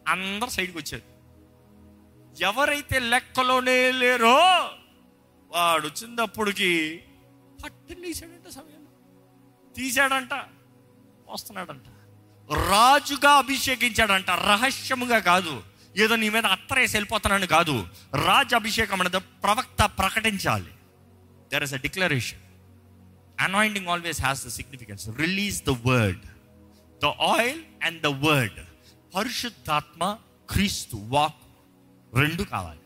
అందరు 0.08 0.50
సైడ్కి 0.50 0.78
వచ్చారు. 0.78 1.16
ఎవరైతే 2.44 3.00
లెక్కలోనే 3.00 3.92
లేరో 3.92 4.38
వాడు 5.52 5.88
వచ్చినప్పటికి 5.88 7.00
పట్టుని 7.64 8.02
తీసాడంట 8.02 8.50
సమయంలో 8.50 8.85
తీశాడంట 9.78 10.34
వస్తున్నాడంట. 11.30 11.88
రాజుగా 12.54 13.32
అభిషేకించాడంట. 13.32 14.30
రహస్యముగా 14.30 15.20
కాదు. 15.20 15.64
ఏదో 15.98 16.16
నీ 16.16 16.30
మీద 16.30 16.46
అత్తరేసి 16.46 16.98
వెళ్ళిపోతున్నాను 16.98 17.48
కాదు. 17.48 17.88
రాజు 18.26 18.56
అభిషేకం 18.56 19.02
అనేది 19.02 19.20
ప్రవక్త 19.20 19.86
ప్రకటించాలి. 19.86 20.72
There 21.52 21.64
is 21.64 21.74
a 21.74 21.78
declaration 21.78 22.40
anointing 23.40 23.88
always 23.88 24.22
has 24.22 24.46
the 24.46 24.50
significance 24.50 25.10
release 25.10 25.64
the 25.64 25.70
word 25.70 26.26
the 27.04 27.06
oil 27.06 27.64
and 27.84 28.02
the 28.02 28.06
word 28.06 28.60
పరిశుద్ధాత్మ 29.16 30.18
క్రీస్తు 30.50 30.96
వాక్ 30.96 31.36
రెండు 32.14 32.44
కావాలి. 32.44 32.80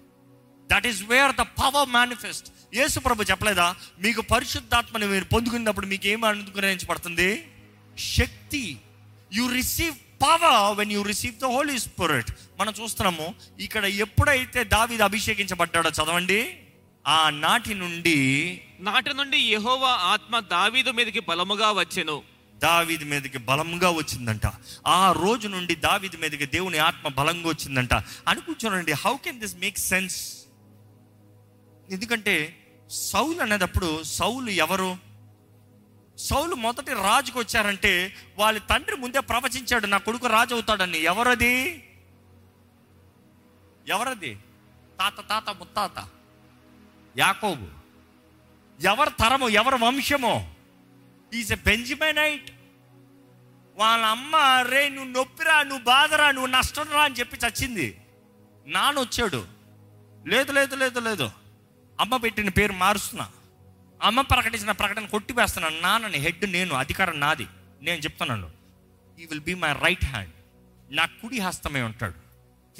That 0.71 0.87
is 0.87 1.03
where 1.03 1.35
the 1.35 1.41
power 1.41 1.89
manifest 1.89 2.51
యేసు 2.73 2.99
ప్రభు 2.99 3.23
చెప్పలేదా? 3.23 3.75
మీకు 3.99 4.21
పరిశుద్ధాత్మని 4.21 5.05
మీరు 5.05 5.23
పొందుకున్నప్పుడు 5.23 5.85
మీకు 5.85 6.07
ఏం 6.07 6.25
అనుగ్రహించబడుతుంది? 6.25 7.47
శక్తి. 7.99 8.77
You 9.33 9.51
receive 9.51 9.95
power 10.21 10.77
when 10.77 10.91
you 10.91 11.01
receive 11.01 11.35
the 11.35 11.45
Holy 11.45 11.79
Spirit 11.79 12.31
మనం 12.59 12.73
చూస్తున్నాము 12.83 13.35
ఇక్కడ 13.59 13.85
ఎప్పుడైతే 13.85 14.63
దావీదు 14.63 15.03
అభిషేకించబడ్డాడో 15.03 15.89
చదవండి. 15.89 16.57
ఆ 17.07 17.29
నాటి 17.29 17.73
నుండి 17.73 18.17
నాటి 18.79 19.13
నుండి 19.13 19.37
యెహోవా 19.37 19.89
ఆత్మ 19.89 20.39
దావీదు 20.39 20.91
మీదకి 20.91 21.19
బలముగా 21.19 21.71
వచ్చెను. 21.71 22.21
దావీది 22.57 23.05
మీదకి 23.05 23.37
బలంగా 23.37 23.89
వచ్చిందంట. 23.89 24.45
ఆ 24.87 25.11
రోజు 25.11 25.47
నుండి 25.47 25.75
దావీది 25.75 26.17
మీదకి 26.17 26.45
దేవుని 26.45 26.77
ఆత్మ 26.77 27.07
బలంగా 27.07 27.47
వచ్చిందంట. 27.47 27.93
అనుకుంటున్నానండి 28.27 28.91
how 28.91 29.15
can 29.15 29.39
this 29.39 29.55
make 29.55 29.77
sense 29.77 30.45
ఎందుకంటే 31.91 32.65
సౌలు 32.89 33.41
అనేటప్పుడు 33.41 34.03
సౌలు 34.03 34.49
ఎవరు? 34.49 34.97
సౌలు 36.17 36.55
మొదటి 36.55 36.93
రాజుకు 36.93 37.39
వచ్చారంటే 37.39 38.15
వాళ్ళ 38.37 38.59
తండ్రి 38.59 38.95
ముందే 38.95 39.19
ప్రవచించాడు 39.19 39.87
నా 39.87 39.97
కొడుకు 39.97 40.27
రాజు 40.27 40.53
అవుతాడని 40.53 40.97
ఎవరది? 40.97 41.83
ఎవరది? 43.87 44.35
తాత 44.99 45.29
తాత 45.29 45.49
ముత్తాత. 45.49 46.07
యాకోబు. 47.17 47.67
ఎవరి 48.81 49.09
తరము? 49.09 49.49
ఎవరి 49.49 49.75
వంశమో? 49.75 50.55
ఈజ్ 51.33 51.53
ఎ 51.53 51.55
బెంజమైనైట్ 51.55 52.51
వాళ్ళ 53.77 54.05
అమ్మ 54.05 54.35
రే 54.61 54.89
నువ్వు 54.89 55.11
నొప్పిరా 55.11 55.63
నువ్వు 55.63 55.83
బాధరా 55.83 56.31
నువ్వు 56.31 56.51
నష్టం 56.51 56.85
రా 56.91 57.03
అని 57.03 57.15
చెప్పి 57.15 57.37
చచ్చింది. 57.37 58.01
నాన్న 58.67 58.99
వచ్చాడు 58.99 59.45
లేదు 60.27 60.51
లేదు 60.51 60.75
లేదు 60.75 60.99
లేదు. 60.99 61.38
అమ్మ 61.99 62.17
పెట్టిన 62.17 62.49
పేరు 62.49 62.73
మారుస్తున్నా. 62.73 63.31
అమ్మ 64.01 64.21
ప్రకటించిన 64.21 64.71
ప్రకటన 64.71 65.05
కొట్టివేస్తున్నాను 65.05 65.79
నాన్నని 65.79 66.17
హెడ్ 66.17 66.51
నేను 66.51 66.75
అధికారం 66.75 67.19
నాది. 67.19 67.47
నేను 67.81 67.99
చెప్తున్నాను. 67.99 68.49
He 69.19 69.25
will 69.25 69.39
be 69.39 69.53
my 69.53 69.73
right 69.73 70.05
hand 70.05 70.33
నా 70.91 71.05
కుడి 71.05 71.39
హస్తమే 71.39 71.81
ఉంటాడు. 71.81 72.29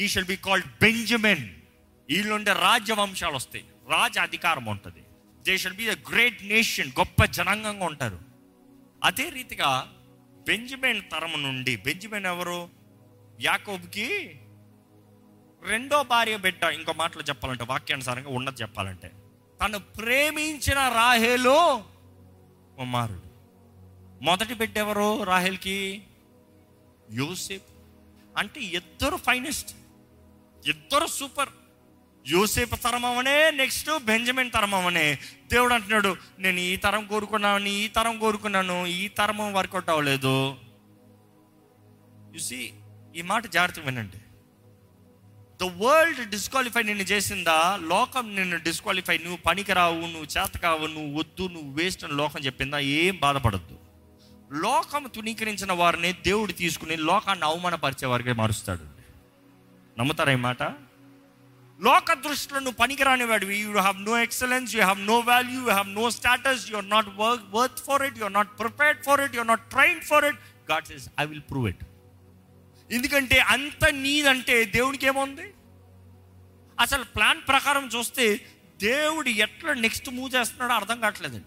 He 0.01 0.07
shall 0.07 0.25
be 0.25 0.35
called 0.35 0.67
Benjamin 0.67 1.49
వీళ్ళుండే 2.09 2.53
రాజ్యవంశాలు 2.53 3.35
వస్తాయి. 3.35 3.65
రాజ 3.89 4.17
అధికారం 4.17 4.65
ఉంటుంది. 4.65 5.03
They 5.41 5.57
shall 5.57 5.73
be 5.73 5.95
the 5.95 5.97
great 6.09 6.43
nation 6.43 6.91
గొప్ప 6.99 7.25
జనాంగంగా 7.25 7.85
ఉంటారు. 7.85 8.19
అదే 9.03 9.29
రీతిగా 9.29 9.93
బెంజమిన్ 10.47 11.01
తరము 11.11 11.38
నుండి 11.38 11.75
బెంజమిన్ 11.75 12.25
ఎవరు? 12.25 12.69
యాకోబ్కి 13.41 14.39
రెండో 15.63 16.04
భార్య 16.04 16.38
బిడ్డ 16.38 16.63
ఇంకో 16.63 16.94
మాటలు 16.98 17.24
చెప్పాలంటే 17.24 17.63
వాక్యానుసారంగా 17.63 18.30
ఉన్నది 18.30 18.62
చెప్పాలంటే 18.62 19.12
తను 19.62 19.80
ప్రేమించిన 19.80 20.89
రాహేలు 20.89 21.84
కుమారుడు 22.78 23.30
మొదటి 24.24 24.54
బిడ్డ 24.54 24.78
ఎవరు 24.78 25.24
రాహేల్కి? 25.24 26.04
యోసేపు. 27.12 27.72
అంటే 28.38 28.62
ఇద్దరు 28.62 29.16
ఫైనెస్ట్ 29.16 29.75
ఇద్దరు 30.68 31.08
సూపర్. 31.08 31.50
యూసేఫ్ 32.28 32.84
తరం 32.84 33.06
అవనే 33.06 33.51
నెక్స్ట్ 33.51 34.04
బెంజమిన్ 34.04 34.51
తరం 34.51 34.75
అవనే. 34.75 35.20
దేవుడు 35.51 35.74
అంటున్నాడు 35.74 36.18
నేను 36.39 36.60
ఈ 36.60 36.75
తరం 36.75 37.06
కోరుకున్నాను 37.06 37.66
ఈ 37.66 37.88
తరం 37.88 38.20
కోరుకున్నాను 38.20 38.86
ఈ 38.86 39.08
తరం 39.08 39.54
వర్కౌట్ 39.54 39.89
అవ్వలేదు. 39.89 40.56
చూసి 42.36 42.74
ఈ 43.16 43.22
మాట 43.22 43.48
జాగ్రత్తగా 43.48 43.86
వినండి. 43.86 44.18
ద 45.60 45.63
వరల్డ్ 45.63 46.30
డిస్క్వాలిఫై 46.30 46.84
నిన్ను 46.84 47.04
చేసిందా? 47.04 47.80
లోకం 47.82 48.36
నిన్ను 48.36 48.58
డిస్క్వాలిఫై 48.58 49.18
నువ్వు 49.18 49.38
పనికిరావు 49.38 50.01
నువ్వు 50.01 50.28
చేతకావు 50.38 50.88
నువ్వు 50.88 51.20
వద్దు 51.20 51.48
నువ్వు 51.48 51.72
వేస్ట్ 51.74 52.04
అని 52.04 52.13
లోకం 52.13 52.39
చెప్పిందా? 52.39 52.80
ఏం 52.80 53.20
బాధపడద్దు. 53.20 53.75
లోకం 54.51 55.08
తునీకరించిన 55.16 55.72
వారిని 55.72 56.13
దేవుడు 56.13 56.51
తీసుకుని 56.51 56.96
లోకాన్ని 56.96 57.46
అవమానపరిచే 57.46 58.08
వారికి 58.08 58.34
మారుస్తాడు. 58.34 58.86
నమ్ముతారా 60.00 60.32
ఈ 60.32 60.36
మాట? 60.36 60.63
లోక 61.80 62.13
దృష్టిలో 62.13 62.60
నువ్వు 62.60 62.78
పనికిరాని 62.84 63.24
వాడివి 63.24 63.58
you 63.60 63.72
have 63.72 64.01
no 64.04 64.18
excellence 64.22 64.75
you 64.75 64.82
have 64.82 65.01
no 65.01 65.20
value 65.20 65.60
you 65.62 65.70
have 65.70 65.89
no 65.89 66.10
status 66.10 66.72
you 66.72 66.78
are 66.78 66.89
not 66.89 67.10
work 67.18 67.44
worth 67.54 67.80
for 67.80 68.04
it 68.04 68.18
you 68.18 68.24
are 68.24 68.34
not 68.34 68.60
prepared 68.60 69.00
for 69.04 69.22
it 69.22 69.36
you 69.36 69.39
are 69.39 69.48
not 69.48 69.70
train 69.70 70.01
for 70.01 70.25
it 70.25 70.39
God 70.72 70.86
says 70.86 71.10
I 71.20 71.25
will 71.25 71.42
prove 71.51 71.70
it 71.70 71.84
ఎందుకంటే 72.91 73.39
అంత 73.39 73.86
నీదంటే 73.86 74.65
దేవునికి 74.65 75.05
ఏముంది 75.05 75.53
అసలు 76.79 77.03
plan 77.03 77.41
ప్రకారం 77.48 77.88
చూస్తే 77.88 78.46
దేవుడు 78.81 79.29
ఎట్లా 79.29 79.74
next 79.74 80.10
move 80.10 80.36
చేస్తున్నాడో 80.36 80.74
అర్థం 80.74 81.00
కావట్లేదండి. 81.00 81.46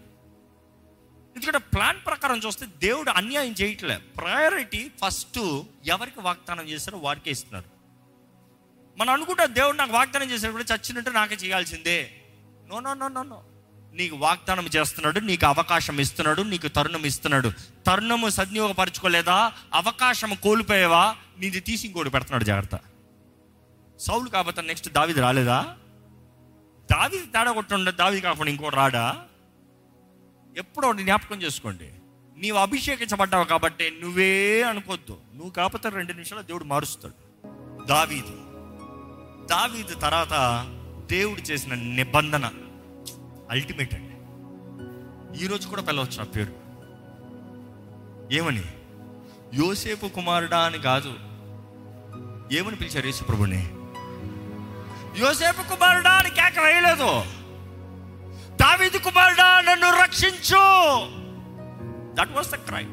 ఎందుకంటే 1.35 1.57
ప్లాన్ 1.57 1.97
ప్రకారం 2.05 2.37
చూస్తే 2.37 2.65
దేవుడు 2.65 3.09
అన్యాయం 3.09 3.51
చేయట్లేదు 3.51 4.01
ప్రయారిటీ 4.17 4.91
ఫస్ట్ 5.05 5.61
ఎవరికి 5.85 6.21
వాగ్దానం 6.21 6.67
చేశారో 6.67 6.97
వారికే 6.97 7.31
ఇస్తున్నారు. 7.31 7.65
మనం 8.97 9.13
అనుకుంటా 9.13 9.45
దేవుడు 9.45 9.77
నాకు 9.77 9.93
వాగ్దానం 9.93 10.31
చేసినప్పుడు 10.31 10.63
చచ్చినట్టు 10.63 11.09
నాకే 11.09 11.35
చేయాల్సిందే. 11.35 12.21
No 12.67 12.79
no 12.79 12.93
no 12.93 13.07
no 13.07 13.23
no 13.23 13.43
నీకు 13.93 14.15
వాగ్దానం 14.15 14.69
చేస్తున్నాడు 14.75 15.19
నీకు 15.19 15.45
అవకాశం 15.45 15.99
ఇస్తున్నాడు 15.99 16.41
నీకు 16.41 16.67
తరుణం 16.67 17.05
ఇస్తున్నాడు. 17.05 17.51
తరుణము 17.85 18.29
సద్వినియోగపరచుకోలేదా? 18.29 19.53
అవకాశం 19.73 20.33
కోల్పోయేవా? 20.43 21.15
నీది 21.39 21.59
తీసి 21.59 21.87
ఇంకోటి 21.87 22.09
పెడుతున్నాడు 22.09 22.43
జాగ్రత్త. 22.43 22.79
సౌలు 23.99 24.29
కాకపోతే 24.29 24.61
నెక్స్ట్ 24.61 24.89
దావిది 24.89 25.21
రాలేదా? 25.21 25.77
దావి 26.91 27.17
తేడా 27.17 27.51
కొట్టుండే 27.51 27.91
దావి 27.91 28.21
కాకుండా 28.21 28.51
ఇంకోటి 28.51 28.75
రాడా? 28.75 29.25
ఎప్పుడో 30.57 30.93
జ్ఞాపకం 30.93 31.41
చేసుకోండి. 31.41 31.89
నీవు 32.37 32.57
అభిషేకించబడ్డావు 32.57 33.43
కాబట్టి 33.43 33.99
నువ్వే 34.01 34.61
అనుకోవద్దు 34.61 35.17
నువ్వు 35.33 35.51
కాకపోతే 35.51 35.89
రెండు 35.89 36.11
నిమిషాలు 36.11 36.41
దేవుడు 36.41 36.63
మారుస్తాడు. 36.63 37.13
దావీదు. 37.85 38.39
దావీదు 39.45 39.95
తర్వాత 39.95 40.65
దేవుడు 41.11 41.41
చేసిన 41.41 41.73
నిబంధన 41.73 42.51
అల్టిమేట్ 43.49 43.93
అండి. 43.93 44.13
ఈరోజు 45.43 45.67
కూడా 45.67 45.81
పిలవచ్చు 45.81 46.21
ఆ 46.21 46.23
పేరు. 46.23 46.63
ఏమని? 48.33 48.63
యోసేపు 49.53 50.07
కుమారుడా 50.07 50.59
అని 50.59 50.77
కాదు. 50.77 51.13
ఏమని 52.51 52.75
పిలిచారు 52.75 53.05
యేసుప్రభుని 53.05 53.69
యోసేపు 55.17 55.69
కుమారుడా 55.69 56.11
అని 56.11 56.29
కేక 56.29 56.59
వేయలేదు. 56.59 57.23
దావీదు 58.55 58.97
కుమారుడా 58.97 59.61
నన్ను 59.61 60.01
రక్షించు. 60.01 60.59
దట్ 62.13 62.31
వాస్ 62.31 62.51
ద 62.51 62.55
క్రై 62.55 62.83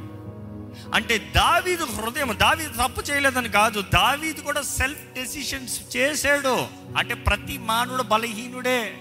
అంటే 0.95 1.19
దావీదు 1.19 1.85
హృదయం 1.85 2.37
దావీదు 2.41 2.73
తప్పు 2.73 3.01
చేయలేదని 3.01 3.49
కాదు. 3.49 3.83
దావీదు 3.83 4.41
కూడా 4.41 4.63
సెల్ఫ్ 4.63 5.01
డెసిషన్స్ 5.01 5.97
చేశాడు. 5.97 6.67
అంటే 6.97 7.15
ప్రతి 7.15 7.59
మానవుడు 7.59 8.03
బలహీనుడే. 8.03 8.99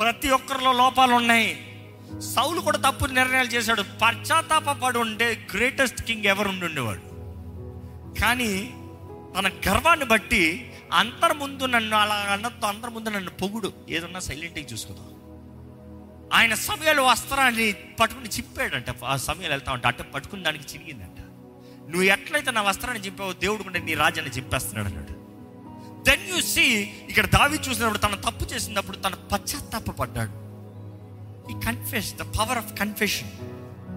ప్రతి 0.00 0.28
ఒక్కరిలో 0.28 0.72
లోపాలు 0.72 1.14
ఉన్నాయి 1.14 1.71
సౌలు 2.20 2.60
కూడా 2.60 2.78
తప్పు 2.78 3.04
నిర్ణయాలు 3.04 3.48
చేశాడు. 3.48 3.82
పశ్చాత్తాపడి 3.82 4.98
ఉండే 4.98 5.46
గ్రేటెస్ట్ 5.54 6.02
కింగ్ 6.02 6.24
ఎవరు 6.24 6.48
ఉండేవాడు 6.48 7.12
కానీ 8.20 8.74
తన 9.38 9.50
గర్వాన్ని 9.68 10.06
బట్టి 10.06 10.72
అందరి 10.92 11.34
ముందు 11.34 11.64
నన్ను 11.64 11.96
అలా 11.96 12.14
అన్నతో 12.14 12.66
అందరి 12.66 12.90
ముందు 12.90 13.08
నన్ను 13.08 13.30
పొగుడు. 13.30 13.72
ఏదన్నా 13.88 14.20
సైలెంట్గా 14.20 14.64
చూసుకుందాం. 14.64 15.08
ఆయన 16.32 16.54
సమయాలు 16.54 17.02
వస్త్రాన్ని 17.02 17.72
పట్టుకుని 17.72 18.28
చిప్పాడంట 18.28 19.04
ఆ 19.04 19.16
సమయాలు 19.16 19.52
వెళ్తా 19.52 19.72
ఉంటే 19.72 19.88
అట్ట 19.88 20.02
పట్టుకుని 20.02 20.42
దానికి 20.42 20.74
చిరిగిందంట. 20.74 21.20
నువ్వు 21.90 22.02
ఎట్లయితే 22.02 22.50
నా 22.50 22.62
వస్త్రాన్ని 22.62 23.04
చింపావో 23.04 23.32
దేవుడు 23.32 23.62
కూడా 23.62 23.78
నీ 23.78 23.94
రాజ్యాన్ని 23.94 24.36
చింపేస్తున్నాడు 24.36 24.88
అన్నాడు. 24.88 25.12
దెన్ 26.02 26.28
యూ 26.28 26.42
సీ 26.42 26.62
ఇక్కడ 27.08 27.26
దావి 27.26 27.58
చూసినప్పుడు 27.58 27.98
తన 27.98 28.14
తప్పు 28.14 28.44
చేసినప్పుడు 28.44 28.96
తన 28.96 29.14
పశ్చాత్తాపడ్డాడు 29.14 30.41
he 31.52 31.54
confess 31.54 32.14
the 32.14 32.22
power 32.22 32.58
of 32.58 32.78
confession 32.80 33.30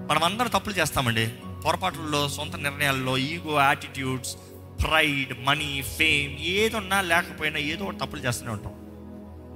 మనం 0.10 0.24
అందరం 0.24 0.48
తప్పులు 0.48 0.74
చేస్తామండి. 0.74 1.34
పొరపాట్లలో 1.66 2.30
సొంత 2.30 2.56
నిర్ణయాల్లో 2.56 3.18
ego 3.18 3.62
attitudes 3.62 4.36
pride 4.84 5.46
money 5.46 5.82
fame 5.98 6.34
ఏదున్నా 6.40 7.02
లేకపోయినా 7.02 7.60
ఏదో 7.60 7.86
ఒకటి 7.86 7.98
తప్పులు 7.98 8.22
చేస్తూనే 8.22 8.52
ఉంటాం. 8.52 8.74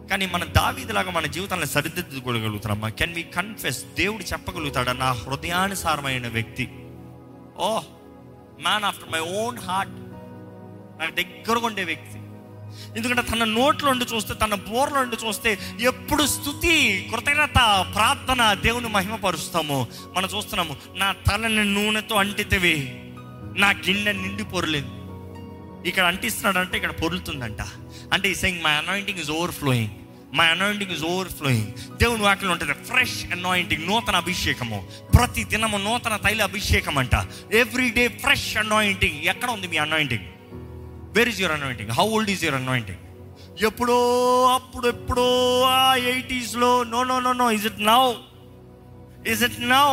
కానీ 0.08 0.25
మన 0.25 0.44
దావీదిలాగా 0.44 1.12
మన 1.12 1.25
జీవితాన్ని 1.25 1.68
సరిదిద్దుకోగలుగుతారమ్మా 1.68 2.89
కెన్ 2.89 3.13
వి 3.13 3.24
కన్ఫెస్ 3.24 3.84
దేవుడు 3.98 4.24
చెప్పగలుగుతాడా? 4.24 4.94
నా 4.94 5.12
హృదయానుసారమైన 5.12 6.27
వ్యక్తి. 6.27 6.65
A 7.58 7.79
man 8.62 8.84
after 8.84 9.10
my 9.10 9.20
own 9.20 9.58
heart 9.58 9.94
నాకు 11.00 11.15
దగ్గరగా 11.15 11.65
ఉండే 11.65 11.84
వ్యక్తి. 11.84 12.20
ఎందుకంటే 12.98 13.22
తన 13.22 13.44
నోట్లో 13.44 13.92
ఉండి 13.92 14.06
చూస్తే 14.16 14.34
తన 14.34 14.54
బోర్లో 14.54 15.00
ఉండి 15.00 15.18
చూస్తే 15.28 15.60
ఎప్పుడు 15.82 16.24
స్థుతి 16.26 17.08
కృతజ్ఞత 17.12 17.86
ప్రార్థన 17.96 18.54
దేవుని 18.54 18.88
మహిమపరుస్తాము. 18.88 19.88
మనం 20.16 20.30
చూస్తున్నాము 20.38 20.76
నా 20.96 21.12
తలని 21.12 21.66
నూనెతో 21.74 22.16
అంటితేవి 22.16 22.76
నా 23.58 23.70
గిన్నె 23.70 24.12
నిండి 24.12 24.44
పొరలేదు. 24.44 24.92
ఇక్కడ 25.88 26.04
అంటిస్తున్నాడంటే 26.04 26.78
ఇక్కడ 26.78 26.92
పొరులుతుందంట. 26.92 27.62
అంటే 28.14 28.32
ఈ 28.32 28.36
saying 28.36 28.64
my 28.64 28.72
anointing 28.72 29.20
is 29.20 29.32
overflowing 29.52 29.90
my 30.34 30.46
anointing 30.46 30.92
is 30.92 31.04
overflowing 31.28 31.98
దేవుని 31.98 32.24
వాక్యం 32.24 32.52
ఉంటుంది 32.52 32.74
ఫ్రెష్ 32.74 33.26
అనాయింటింగ్ 33.32 33.88
నూతన 33.88 34.16
అభిషేకము. 34.16 34.88
ప్రతి 35.18 35.44
దినము 35.44 35.78
నూతన 35.78 36.16
తైల 36.16 36.42
అభిషేకం 36.44 36.98
అంట 36.98 37.16
ఎవ్రీ 37.54 37.90
డే 37.90 38.08
ఫ్రెష్ 38.08 38.58
అనాయింటింగ్ 38.58 39.18
ఎక్కడ 39.24 39.50
ఉంది 39.50 39.68
మీ 39.68 39.78
anointing 39.78 40.28
where 41.16 41.30
is 41.30 41.42
your 41.42 41.56
anointing 41.58 41.92
how 42.00 42.06
old 42.16 42.32
is 42.36 42.44
your 42.46 42.60
anointing 42.62 43.04
ఎప్పుడో 43.68 43.98
అప్పుడు 44.58 44.88
ఎప్పుడో 44.88 45.28
ఆ 45.63 45.96
ఎయిటీస్లో 45.96 46.84
no 46.84 47.04
no 47.04 47.20
no 47.20 47.34
no 47.34 47.48
is 47.58 47.65
it 47.65 47.82
now 47.93 48.02
is 49.34 49.43
it 49.48 49.60
now 49.76 49.88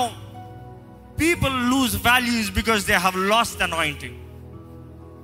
people 1.23 1.55
lose 1.73 1.97
values 2.07 2.51
because 2.51 2.87
they 2.87 2.97
have 3.05 3.17
lost 3.35 3.63
anointing 3.63 4.19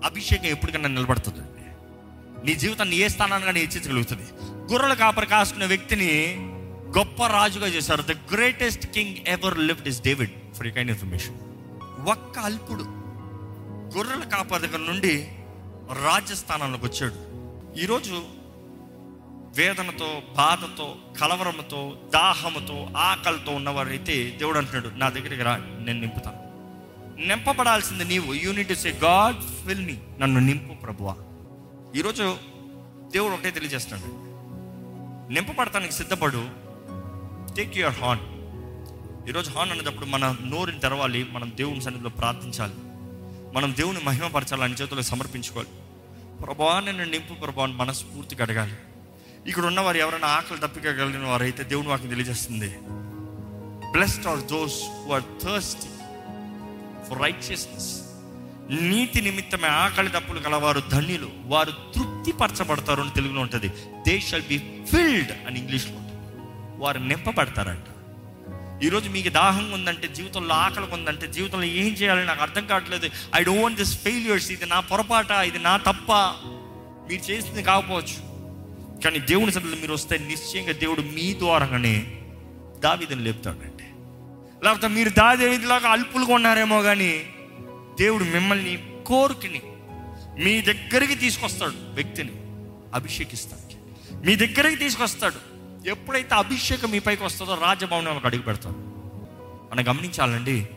అభిషేకం 0.09 0.45
ఎప్పటికైనా 0.45 0.89
నిలబడుతుంది. 0.89 1.43
నీ 2.47 2.53
జీవితాన్ని 2.63 2.97
ఏ 2.97 3.09
స్థానాన్ని 3.09 3.61
హెచ్చించగలుగుతుంది 3.65 4.25
గుర్రల 4.71 4.95
కాపరి 5.03 5.27
కాసుకున్న 5.27 5.65
వ్యక్తిని 5.65 6.11
గొప్ప 6.97 7.27
రాజుగా 7.27 7.67
చేశారు. 7.67 8.03
The 8.03 8.15
greatest 8.33 8.87
king 8.87 9.17
ever 9.35 9.59
lived 9.69 9.89
is 9.89 10.01
David 10.09 10.33
for 10.57 10.67
you 10.67 10.73
kind 10.73 10.91
information 10.91 11.37
ఒక్క 12.15 12.39
అల్పుడు 12.49 12.85
గొర్రెల 13.95 14.25
కాపరి 14.35 14.63
దగ్గర 14.67 14.83
నుండి 14.91 15.15
రాజ్యస్థానంలోకి 15.93 16.87
వచ్చాడు 16.87 17.33
ఈరోజు 17.81 18.25
వేదనతో 19.57 20.23
బాధతో 20.37 20.95
కలవరంతో 21.21 21.99
దాహముతో 22.15 22.89
ఆకలితో 22.97 23.53
ఉన్నవారైతే 23.53 24.37
దేవుడు 24.39 24.59
అంటున్నాడు 24.59 24.89
నా 24.89 25.09
దగ్గరికి 25.09 25.43
రా 25.43 25.57
నేను 25.57 26.01
నింపుతాను. 26.01 26.43
నింపబడాల్సింది 27.27 28.05
నీవు. 28.05 28.35
You need 28.35 28.73
say 28.73 28.91
God 28.91 29.67
fill 29.67 29.87
me 29.87 29.99
నన్ను 30.19 30.41
నింపు 30.41 30.75
ప్రభువా. 30.75 31.17
ఈరోజు 31.97 32.37
దేవుడు 33.13 33.35
ఒకటే 33.35 33.51
తెలియజేస్తున్నాడు. 33.51 34.13
నింపబడటానికి 35.33 35.93
సిద్ధపడు. 35.93 36.49
టేక్ 37.57 37.79
యువర్ 37.79 37.95
హార్న్ 37.95 38.25
ఈరోజు 39.29 39.51
హార్న్ 39.51 39.73
అనేటప్పుడు 39.73 40.07
మన 40.07 40.37
నోరుని 40.45 40.81
తెరవాలి. 40.81 41.25
మనం 41.25 41.53
దేవుని 41.55 41.83
సన్నిధిలో 41.83 42.11
ప్రార్థించాలి. 42.11 42.75
మనం 43.55 43.75
దేవుని 43.77 44.01
మహిమపరచాలి 44.05 44.63
అని 44.63 45.03
సమర్పించుకోవాలి. 45.03 45.69
ప్రభా 46.43 46.81
నేను 46.81 47.05
నింపు 47.05 47.35
ప్రభా 47.35 47.65
అని 47.65 47.73
మనస్ఫూర్తిగా 47.73 48.45
అడగాలి 48.45 48.77
ఇక్కడ 49.47 49.65
ఉన్నవారు 49.67 49.97
ఎవరైనా 49.97 50.29
ఆకలి 50.29 50.61
తప్పికగలిగిన 50.61 51.27
వారు 51.27 51.43
అయితే 51.43 51.63
దేవుని 51.63 51.89
వాకి 51.89 52.09
తెలియజేస్తుంది. 52.09 52.71
Blessed 53.93 54.27
are 54.27 54.39
those 54.39 54.79
who 54.85 55.13
are 55.13 55.23
thirst 55.45 55.85
for 57.09 57.23
righteousness 57.23 57.91
నీతి 58.83 59.21
నిమిత్తమే 59.21 59.69
ఆకలి 59.69 60.09
తప్పులు 60.09 60.41
గలవారు 60.41 60.83
ధన్యులు. 60.91 61.31
వారు 61.45 61.71
తృప్తి 61.71 62.33
పరచబడతారు 62.33 63.01
అని 63.01 63.11
తెలుగులో 63.11 63.41
ఉంటుంది. 63.41 63.69
దే 64.07 64.21
షల్ 64.21 64.43
బి 64.43 64.59
ఫిల్డ్ 64.93 65.33
అని 65.47 65.61
ఇంగ్లీష్లో 65.61 65.97
ఉంటుంది. 65.97 66.19
వారు 66.85 66.99
నింపబడతారంట. 66.99 67.92
ఈరోజు 68.83 69.09
మీకు 69.09 69.29
దాహం 69.29 69.73
ఉందంటే 69.73 70.09
జీవితంలో 70.09 70.55
ఆకలి 70.55 70.87
ఉందంటే 70.93 71.27
జీవితంలో 71.27 71.65
ఏం 71.65 71.89
చేయాలని 71.89 72.27
నాకు 72.27 72.43
అర్థం 72.43 72.67
కావట్లేదు. 72.67 73.11
I 73.35 73.43
don't 73.43 73.63
want 73.63 73.79
this 73.79 73.99
failures 73.99 74.51
ఇది 74.51 74.67
నా 74.67 74.81
పొరపాట? 74.81 75.31
ఇది 75.31 75.59
నా 75.59 75.77
తప్ప? 75.77 76.13
మీరు 77.09 77.31
చేసింది 77.31 77.63
కాకపోవచ్చు. 77.63 78.33
కానీ 79.03 79.19
దేవుని 79.19 79.53
సన్నిధిలో 79.53 79.81
మీరు 79.81 79.93
వస్తే 79.93 80.19
నిశ్చయంగా 80.19 80.73
దేవుడు 80.73 81.01
మీ 81.01 81.39
ద్వారానే 81.39 82.07
దావిదని 82.79 83.21
లేపుతాడండి 83.21 83.87
లేకపోతే 84.65 84.89
మీరు 84.89 85.11
దాదేవిలాగా 85.11 85.89
అల్పులుగా 85.89 86.35
ఉన్నారేమో 86.35 86.83
కానీ 86.83 87.27
దేవుడు 88.01 88.25
మిమ్మల్ని 88.25 88.89
కోరుకుని 89.07 89.63
మీ 90.45 90.63
దగ్గరికి 90.63 91.15
తీసుకొస్తాడు 91.15 91.75
వ్యక్తిని 91.77 92.33
అభిషేకిస్తాడు 92.95 93.73
మీ 94.27 94.37
దగ్గరికి 94.37 94.77
తీసుకొస్తాడు. 94.77 95.52
ఎప్పుడైతే 95.87 96.35
అభిషేకం 96.35 96.91
మీ 96.91 96.99
పైకి 96.99 97.25
వస్తుందో 97.25 97.55
రాజభవనంలోకి 97.55 98.27
అడుగు 98.27 98.43
పెడతాం 98.43 98.73
మనం 99.73 99.89
గమనించాలండి 99.89 100.69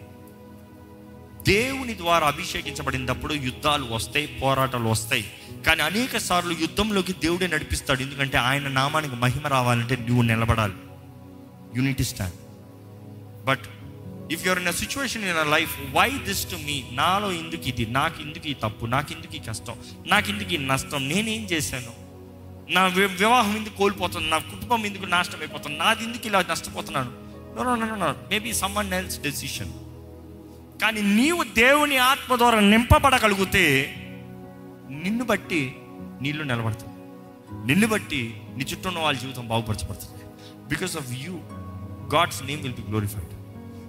దేవుని 1.47 1.97
ద్వారా 1.97 2.27
అభిషేకించబడినప్పుడు 2.27 3.33
యుద్ధాలు 3.33 3.85
వస్తాయి 3.85 4.27
పోరాటాలు 4.27 4.89
వస్తాయి. 4.89 5.31
కానీ 5.67 5.81
అనేక 5.81 6.17
సార్లు 6.17 6.51
యుద్ధంలోకి 6.51 7.13
దేవుడే 7.13 7.47
నడిపిస్తాడు. 7.47 8.01
ఎందుకంటే 8.01 8.37
ఆయన 8.37 8.67
నామానికి 8.67 9.15
మహిమ 9.15 9.47
రావాలంటే 9.47 9.95
నువ్వు 9.95 10.21
నిలబడాలి. 10.21 10.73
You need 11.75 12.01
stand 12.01 12.35
but 13.45 13.59
if 14.31 14.45
your 14.45 14.59
in 14.59 14.67
a 14.67 14.71
situation 14.71 15.23
in 15.23 15.37
a 15.37 15.43
life 15.43 15.77
why 15.95 16.09
this 16.09 16.51
to 16.51 16.55
me 16.55 16.83
నాలో 16.91 17.31
ఎందుకు 17.31 17.67
ఇది? 17.67 17.85
నాకు 17.85 18.21
ఎందుకు 18.21 18.47
ఈ 18.47 18.53
తప్పు? 18.53 18.85
నాకు 18.85 19.13
ఎందుకు 19.13 19.35
ఈ 19.35 19.39
కష్టం? 19.39 19.75
నాకు 20.07 20.29
ఎందుకు 20.29 20.53
ఈ 20.53 20.57
నష్టం? 20.57 21.09
నేనేం 21.09 21.43
చేశాను? 21.43 22.04
నా 22.69 22.85
వి- 22.85 23.09
వివాహం 23.09 23.57
ఎందుకు 23.57 23.77
కోల్పోతుంది? 23.77 24.29
నా 24.29 24.37
కుటుంబం 24.37 24.85
ఎందుకు 24.85 25.05
నాశనం 25.05 25.39
అయిపోతుంది? 25.39 25.77
నాది 25.77 26.03
ఎందుకు 26.03 26.27
ఇలా 26.27 26.45
నష్టపోతున్నాను? 26.51 27.25
మేబీ 28.29 28.53
సమ్మన్ 28.53 28.93
ఎల్స్ 28.93 29.21
డెసిషన్ 29.21 29.73
కానీ 30.81 31.01
నీవు 31.01 31.43
దేవుని 31.43 31.97
ఆత్మ 31.97 32.35
ద్వారా 32.35 32.59
నింపబడగలిగితే 32.59 33.95
నిన్ను 34.89 35.25
బట్టి 35.25 35.75
నీళ్ళు 36.21 36.43
నిలబడుతుంది 36.43 36.93
నిన్ను 37.67 37.87
బట్టి 37.87 38.41
నీ 38.57 38.63
చుట్టూ 38.63 38.89
ఉన్న 38.89 38.99
వాళ్ళ 38.99 39.19
జీవితం 39.19 39.47
బాగుపరచబడుతుంది. 39.47 40.23
Because 40.69 40.97
of 40.97 41.11
you 41.11 41.33
God's 42.15 42.43
name 42.43 42.61
will 42.61 42.73
be 42.73 42.81
glorified 42.81 43.25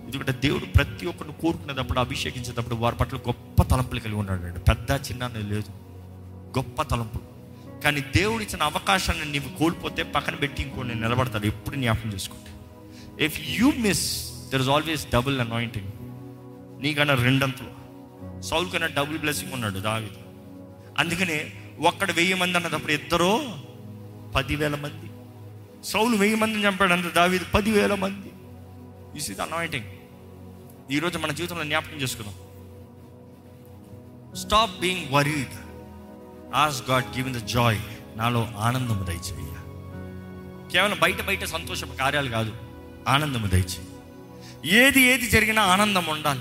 ఎందుకంటే 0.05 0.33
దేవుడు 0.33 0.65
ప్రతి 0.65 1.07
ఒక్కరిని 1.07 1.35
కోరుకునేటప్పుడు 1.43 2.01
అభిషేకించేటప్పుడు 2.01 2.75
వారి 2.75 2.97
పట్ల 2.97 3.17
గొప్ప 3.17 3.62
తలంపులు 3.62 4.01
కలిగి 4.01 4.17
ఉన్నాడు. 4.17 4.59
పెద్ద 4.59 4.91
చిన్న 4.91 5.27
లేదు. 5.27 5.71
గొప్ప 6.59 6.83
తలంపులు. 6.83 7.36
కానీ 7.85 8.01
దేవుడు 8.17 8.43
ఇచ్చిన 8.43 8.62
అవకాశాన్ని 8.62 9.33
నీవు 9.33 9.59
కోల్పోతే 9.59 10.03
పక్కన 10.03 10.35
పెట్టి 10.35 10.62
ఇంకో 10.62 10.83
నేను 10.83 11.01
నిలబడతాడు 11.01 11.47
ఎప్పుడు 11.47 11.77
జ్ఞాపకం 11.77 12.12
చేసుకుంటే 12.12 12.51
if 13.25 13.41
you 13.41 13.73
miss 13.73 14.05
there 14.51 14.61
is 14.62 14.71
always 14.71 15.07
double 15.11 15.41
anointing 15.41 15.91
నీకన్నా 16.83 17.15
రెండంతలు. 17.15 17.77
సౌల్ 18.43 18.71
కన్నా 18.71 18.87
డబుల్ 18.87 19.19
బ్లెస్సింగ్ 19.19 19.53
ఉన్నాడు 19.53 19.79
దావి 19.79 20.11
అందుకనే 20.99 21.53
ఒక్కడ 21.81 22.12
వెయ్యి 22.12 22.35
మంది 22.35 22.59
అన్నప్పుడు 22.59 22.93
ఇద్దరు 22.93 23.49
పదివేల 24.35 24.75
మంది. 24.75 25.11
సౌలు 25.87 26.17
వెయ్యి 26.17 26.37
మందిని 26.37 26.69
చంపాడు 26.69 26.93
అంత 26.93 27.15
దావి 27.15 27.39
పదివేల 27.55 27.95
మంది. 27.95 28.31
ఇస్ 29.19 29.31
ఇస్ 29.31 29.41
అనాయింటింగ్ 29.41 29.85
ఈరోజు 30.91 31.19
మన 31.19 31.33
జీవితంలో 31.33 31.65
జ్ఞాపకం 31.65 31.97
చేసుకుందాం. 31.97 32.35
Stop 34.37 34.81
being 34.81 35.12
worried 35.12 35.55
ask 36.55 36.83
God 36.91 37.17
given 37.17 37.35
the 37.35 37.39
joy 37.39 37.79
నాలో 38.17 38.49
ఆనందము 38.59 39.05
దయచేయ. 39.05 39.53
కేవలం 40.73 40.99
బయట 41.03 41.25
బయట 41.25 41.45
సంతోషపు 41.45 41.97
కార్యాలు 41.97 42.29
కాదు 42.29 42.53
ఆనందము 43.09 43.47
దయచే 43.47 43.83
ఏది 44.65 45.01
ఏది 45.01 45.31
జరిగినా 45.31 45.63
ఆనందం 45.63 46.07
ఉండాలి. 46.07 46.41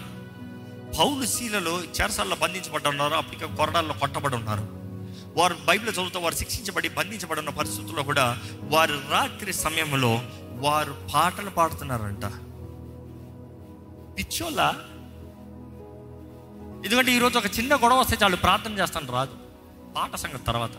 పౌలు 1.00 1.26
శీలలో 1.26 1.84
చెరసల్లో 1.84 2.36
బంధించబడి 2.36 2.88
ఉన్నారు 2.88 3.14
అప్పటికే 3.14 3.46
కొరడాల్లో 3.46 3.94
కొట్టబడి 3.94 4.36
ఉన్నారు. 4.36 4.68
వారు 5.38 5.58
బైబిల్ 5.66 5.92
చదువుతూ 5.92 6.20
వారు 6.20 6.36
శిక్షించబడి 6.36 6.90
బంధించబడి 6.90 7.40
ఉన్న 7.40 7.50
పరిస్థితుల్లో 7.50 8.04
కూడా 8.04 8.42
వారు 8.64 9.02
రాత్రి 9.12 9.54
సమయంలో 9.54 10.22
వారు 10.52 10.96
పాటలు 11.14 11.50
పాడుతున్నారంట. 11.50 12.26
పిచ్చోలా 14.18 14.76
ఎందుకంటే 16.86 17.12
ఈరోజు 17.12 17.38
ఒక 17.38 17.46
చిన్న 17.46 17.76
గొడవ 17.76 18.00
వస్తే 18.00 18.18
చాలు 18.24 18.36
ప్రార్థన 18.36 18.80
చేస్తాను 18.80 19.14
రాదు. 19.14 19.45
పాట 19.96 20.16
సంగతి 20.16 20.46
తర్వాత. 20.50 20.76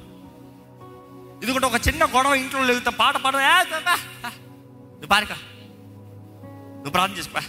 ఎందుకంటే 1.43 1.67
ఒక 1.67 1.79
చిన్న 1.87 2.03
గొడవ 2.05 2.35
ఇంట్లో 2.35 2.65
లేకపోతే 2.65 2.93
పాట 3.01 3.17
పాడ. 3.25 3.37
నువ్వు 3.37 5.09
పారిక 5.15 5.33
నువ్వు 6.77 6.95
ప్రార్థన 6.97 7.17
చేసుకో 7.19 7.41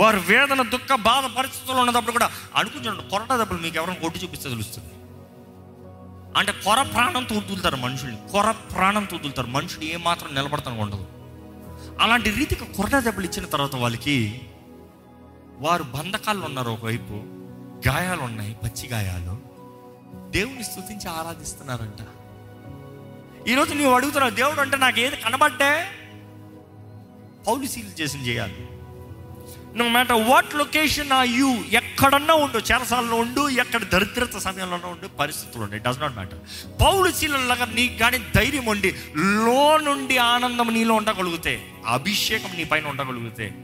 వారు 0.00 0.18
వేదన 0.28 0.62
దుఃఖ 0.62 0.92
బాధ 1.00 1.24
పరిస్థితుల్లో 1.38 1.82
ఉన్నప్పుడు 1.82 2.12
కూడా 2.12 2.28
అనుకుంటున్నాడు 2.56 3.02
కొరట 3.08 3.32
దెబ్బలు 3.32 3.58
మీకు 3.58 3.76
ఎవరైనా 3.76 4.00
కొట్టి 4.00 4.18
చూపిస్తే 4.24 4.48
తెలుస్తుంది. 4.48 4.94
అంటే 6.38 6.52
కొర 6.52 6.82
ప్రాణంతో 6.82 7.34
వదులుతారు 7.38 7.76
మనుషుల్ని. 7.76 8.18
కొర 8.32 8.50
ప్రాణంతో 8.50 9.16
వదులుతారు 9.16 9.46
మనుషుడు 9.46 9.84
ఏమాత్రం 9.84 10.30
నిలబడతాను 10.34 10.80
ఉండదు. 10.80 11.06
అలాంటి 12.02 12.30
రీతికి 12.30 12.66
కొరట 12.76 12.96
దెబ్బలు 13.04 13.26
ఇచ్చిన 13.26 13.46
తర్వాత 13.46 13.76
వాళ్ళకి 13.76 14.16
వారు 15.58 15.82
బంధకాల్లో 15.96 16.46
ఉన్నారు 16.46 16.70
ఒకవైపు. 16.70 17.41
గాయాలు 17.88 18.20
ఉన్నాయి 18.20 18.56
పచ్చి 18.64 18.88
గాయాలు. 18.88 19.34
దేవుని 20.30 20.64
స్థుతించి 20.64 21.08
ఆరాధిస్తున్నారంట. 21.08 22.00
ఈరోజు 23.48 23.74
నువ్వు 23.74 23.94
అడుగుతున్నావు 23.94 24.30
దేవుడు 24.30 24.60
అంటే 24.60 24.76
నాకు 24.76 25.00
ఏది 25.00 25.16
కనబడ్డే? 25.16 25.84
పౌలిసీలు 27.48 28.02
చేసి 28.02 28.18
చేయాలి 28.18 28.68
నో 29.78 29.88
మ్యాటర్ 29.88 30.28
వాట్ 30.28 30.54
లొకేషన్ 30.54 31.12
ఆ 31.12 31.22
యూ 31.22 31.54
ఎక్కడన్నా 31.54 32.34
ఉండు 32.34 32.58
చెరసాలలో 32.58 33.16
ఉండు 33.16 33.48
ఎక్కడ 33.48 33.84
దరిద్రత 33.84 34.36
సమయంలోనూ 34.36 34.88
ఉండు 34.88 35.08
పరిస్థితులు 35.08 35.64
ఉండే 35.64 35.78
డస్ 35.78 36.00
నాట్ 36.00 36.14
మ్యాటర్ 36.14 36.38
పౌలిశీలలాగా 36.82 37.64
నీకు 37.64 37.98
కానీ 37.98 38.18
ధైర్యం 38.34 38.66
ఉండి 38.66 38.94
లో 39.16 39.78
నుండి 39.78 40.18
ఆనందం 40.18 40.74
నీలో 40.74 40.94
ఉండగలిగితే 40.94 41.66
అభిషేకం 41.86 42.56
నీ 42.56 42.64
పైన 42.64 42.86
ఉండగలిగితే 42.86 43.54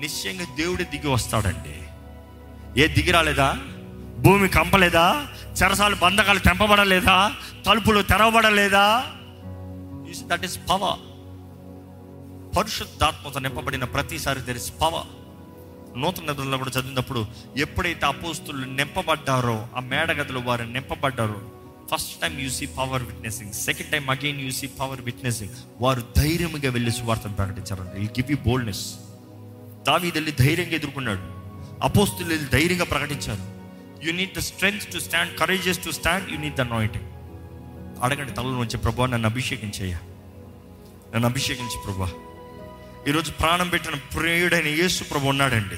నిశ్చయంగా 0.00 0.46
దేవుడే 0.56 0.84
దిగి 0.84 1.08
వస్తాడండి. 1.08 1.87
ఏ 2.78 2.86
దిగి 2.86 3.10
రాలేదా? 3.10 3.58
భూమి 4.18 4.48
కంపలేదా? 4.48 5.26
చెరసాలు 5.62 5.96
బంధకాలు 5.96 6.38
తెంపబడలేదా? 6.38 7.32
తలుపులు 7.66 8.02
తెరవబడలేదా? 8.02 9.04
దట్ 10.26 10.44
ఈస్ 10.44 10.58
పవర్ 10.70 11.00
పరిశుద్ధాత్మతో 12.56 13.40
నింపబడిన 13.40 13.84
ప్రతిసారి 13.84 14.40
దెర్ 14.40 14.56
ఇస్ 14.56 14.72
పవర్ 14.82 15.08
నూతన 15.98 16.24
నిబంధనలో 16.24 16.58
కూడా 16.58 16.70
చదివినప్పుడు 16.70 17.26
ఎప్పుడైతే 17.56 18.06
అపోస్తులు 18.06 18.66
నింపబడ్డారో 18.66 19.66
ఆ 19.76 19.80
మేడగదిలో 19.80 20.40
వారు 20.40 20.62
నింపబడ్డారో 20.62 21.40
first 21.94 22.20
time 22.20 22.38
you 22.40 22.50
see 22.50 22.66
power 22.66 23.02
witnessing 23.02 23.52
second 23.52 23.90
time 23.92 24.10
again 24.10 24.40
you 24.40 24.50
see 24.50 24.66
power 24.66 25.00
witnessing 25.00 25.50
వారు 25.80 26.02
ధైర్యంగా 26.16 26.70
వెళ్ళి 26.70 26.92
సువార్తను 26.92 27.32
ప్రకటించారంట. 27.32 27.98
ఈ 27.98 28.04
గివ్ 28.04 28.30
యూ 28.30 28.36
బోల్డ్నెస్ 28.36 28.84
దావి 29.86 30.10
వెళ్ళి 30.10 30.32
ధైర్యంగా 30.32 30.70
ఎదుర్కొన్నాడు. 30.70 31.47
అపోస్తులు 31.82 32.36
ధైర్యంగా 32.52 32.84
ప్రకటించారు. 32.84 33.58
You 34.06 34.12
need 34.12 34.34
the 34.34 34.38
strength 34.38 34.92
to 34.94 34.98
stand 34.98 35.38
courages 35.38 35.84
to 35.84 35.90
stand 35.90 36.32
you 36.32 36.38
need 36.38 36.54
the 36.54 36.60
anointing 36.60 37.04
అడగండి 38.02 38.32
తలలో 38.32 38.50
నుంచి 38.50 38.76
ప్రభా 38.76 39.06
నన్ను 39.06 39.28
అభిషేకించేయ 39.28 39.92
నన్ను 41.14 41.28
అభిషేకించి 41.28 41.78
ప్రభా. 41.84 42.10
ఈరోజు 43.08 43.32
ప్రాణం 43.32 43.68
పెట్టిన 43.68 43.94
ప్రియుడైన 43.94 44.66
యేసు 44.66 45.04
ప్రభు 45.04 45.26
ఉన్నాడండి. 45.26 45.76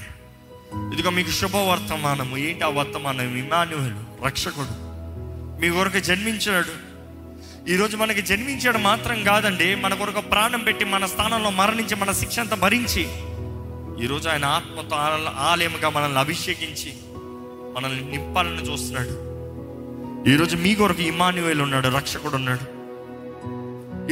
ఇదిగో 0.95 1.11
మీకు 1.11 1.31
శుభవర్తమానము 1.31 2.39
ఏంటి 2.39 2.65
ఆ 2.65 2.69
వర్తమానం 2.69 3.37
ఇమానువలు 3.37 4.25
రక్షకుడు. 4.25 4.91
మీ 5.61 5.71
కొరకు 5.71 5.99
జన్మించాడు 5.99 6.91
ఈరోజు 7.71 7.97
మనకి 7.97 8.23
జన్మించాడు 8.23 8.79
మాత్రం 8.79 9.23
కాదండి 9.23 9.75
మన 9.75 9.95
కొరకు 9.95 10.21
ప్రాణం 10.21 10.61
పెట్టి 10.61 10.85
మన 10.85 11.07
స్థానంలో 11.07 11.51
మరణించి 11.51 11.95
మన 11.95 12.13
శిక్ష 12.13 12.39
అంతా 12.39 12.57
భరించి 12.57 13.09
ఈరోజు 14.03 14.29
ఆయన 14.29 14.45
ఆత్మతో 14.45 14.97
ఆల- 14.97 15.37
ఆలయముగా 15.39 15.89
మనల్ని 15.89 16.19
అభిషేకించి 16.19 16.93
మనల్ని 17.77 18.11
నింపాలని 18.11 18.73
చూస్తున్నాడు. 18.73 19.31
ఈరోజు 20.31 20.57
మీ 20.57 20.75
కొరకు 20.75 21.03
ఇమానువేలు 21.03 21.63
ఉన్నాడు 21.63 21.89
రక్షకుడు 21.89 22.37
ఉన్నాడు. 22.37 22.81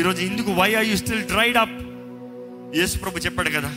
ఈరోజు 0.00 0.22
ఇందుకు 0.22 0.52
why 0.52 0.74
are 0.74 0.84
you 0.84 0.96
still 0.96 1.22
dried 1.22 1.56
up 1.56 1.82
యేసుప్రభు 2.76 3.18
చెప్పాడు 3.18 3.50
కదా 3.50 3.70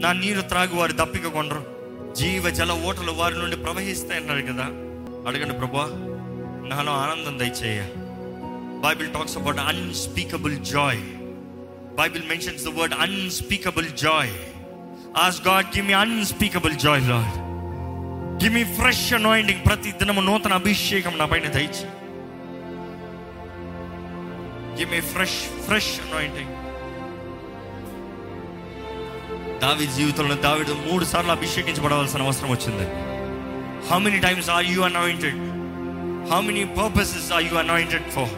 నా 0.00 0.12
నీరు 0.12 0.40
త్రాగు 0.40 0.76
వారు 0.76 0.92
దప్పిక 0.92 1.26
కొనరు 1.26 1.66
జీవ 2.16 2.50
జల 2.50 2.72
ఓటలు 2.72 3.12
వారి 3.12 3.38
నుండి 3.38 3.56
ప్రవహిస్తాయన్నాడు 3.56 4.42
కదా. 4.42 4.64
అడగండి 5.28 5.54
ప్రభా 5.54 5.86
నాలో 6.68 6.92
ఆనందం 6.92 7.38
దయచేయ. 7.38 7.86
Bible 8.88 9.14
talks 9.14 9.38
about 9.38 9.58
unspeakable 9.58 10.56
joy 10.56 11.00
Bible 11.96 12.28
mentions 12.28 12.64
the 12.64 12.68
word 12.68 12.94
unspeakable 12.94 13.86
joy 13.86 14.30
ask 15.16 15.42
God 15.42 15.66
give 15.66 15.86
me 15.86 15.92
unspeakable 15.92 16.72
joy 16.72 17.02
lord 17.08 17.34
give 18.42 18.54
me 18.54 18.64
fresh 18.64 19.12
anointing 19.12 19.64
ప్రతి 19.66 19.92
దినము 19.92 20.20
నూతన 20.20 20.52
అభిషేకం 20.52 21.18
నా 21.18 21.24
పైన 21.24 21.48
దయచి 21.48 21.86
give 24.78 24.90
me 24.90 25.00
fresh 25.00 25.38
fresh 25.64 26.00
anointing 26.00 26.48
దావి 29.60 29.86
జీవితంలో 29.86 30.34
దావిడు 30.34 30.72
మూడు 30.72 31.04
సార్లు 31.04 31.30
అభిషేకించబడవలసిన 31.30 32.22
అవసరం 32.22 32.50
వచ్చింది. 32.50 32.86
How 33.90 33.98
many 33.98 34.18
times 34.18 34.50
are 34.50 34.64
you 34.64 34.82
anointed 34.82 35.36
how 36.32 36.40
many 36.40 36.64
purposes 36.64 37.32
are 37.32 37.44
you 37.44 37.54
anointed 37.56 38.10
for 38.10 38.32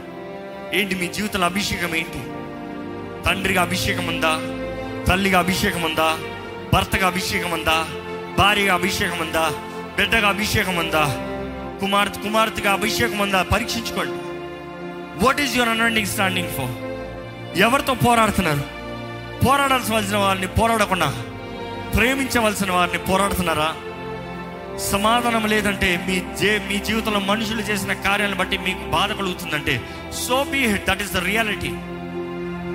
ఏంటి 0.74 0.94
మీ 0.94 1.06
జీవితంలో 1.06 1.46
అభిషేకం 1.46 1.96
ఏంటి? 1.96 2.18
తండ్రిగా 3.28 3.62
అభిషేకం 3.62 4.06
ఉందా? 4.06 4.32
తల్లిగా 5.04 5.38
అభిషేకం 5.38 5.82
ఉందా? 5.82 6.18
భర్తగా 6.74 7.06
అభిషేకం 7.06 7.50
ఉందా 7.50 7.86
భార్యగా 8.38 8.74
అభిషేకం 8.74 9.18
ఉందా 9.18 9.50
బిడ్డగా 9.96 10.28
అభిషేకం 10.28 10.76
ఉందా 10.76 11.04
కుమార్తె 11.80 12.20
కుమార్తెగా 12.20 12.72
అభిషేకం 12.72 13.18
ఉందా 13.18 13.42
పరీక్షించుకోండి. 13.42 14.12
What 15.24 15.40
is 15.40 15.56
your 15.56 15.68
understanding 15.68 16.06
standing 16.06 16.48
for 16.48 17.58
ఎవరితో 17.58 17.94
పోరాడుతున్నారు? 17.94 18.62
పోరాడాల్సిన 19.46 20.16
వారిని 20.16 20.46
పోరాడకుండా 20.46 21.14
ప్రేమించవలసిన 21.96 22.72
వారిని 22.72 22.98
పోరాడుతున్నారా? 22.98 23.74
సమాధానం 24.78 25.46
లేదంటే 25.46 26.04
మీ 26.08 26.36
జే 26.36 26.58
మీ 26.68 26.78
జీవితంలో 26.78 27.20
మనుషులు 27.20 27.60
చేసిన 27.60 27.92
కార్యాలను 27.92 28.36
బట్టి 28.36 28.58
మీకు 28.58 28.90
బాధ 28.90 29.12
కలుగుతుందంటే 29.12 29.82
so 30.12 30.44
be 30.44 30.66
that 30.66 31.02
is 31.02 31.12
the 31.12 31.16
reality 31.16 31.70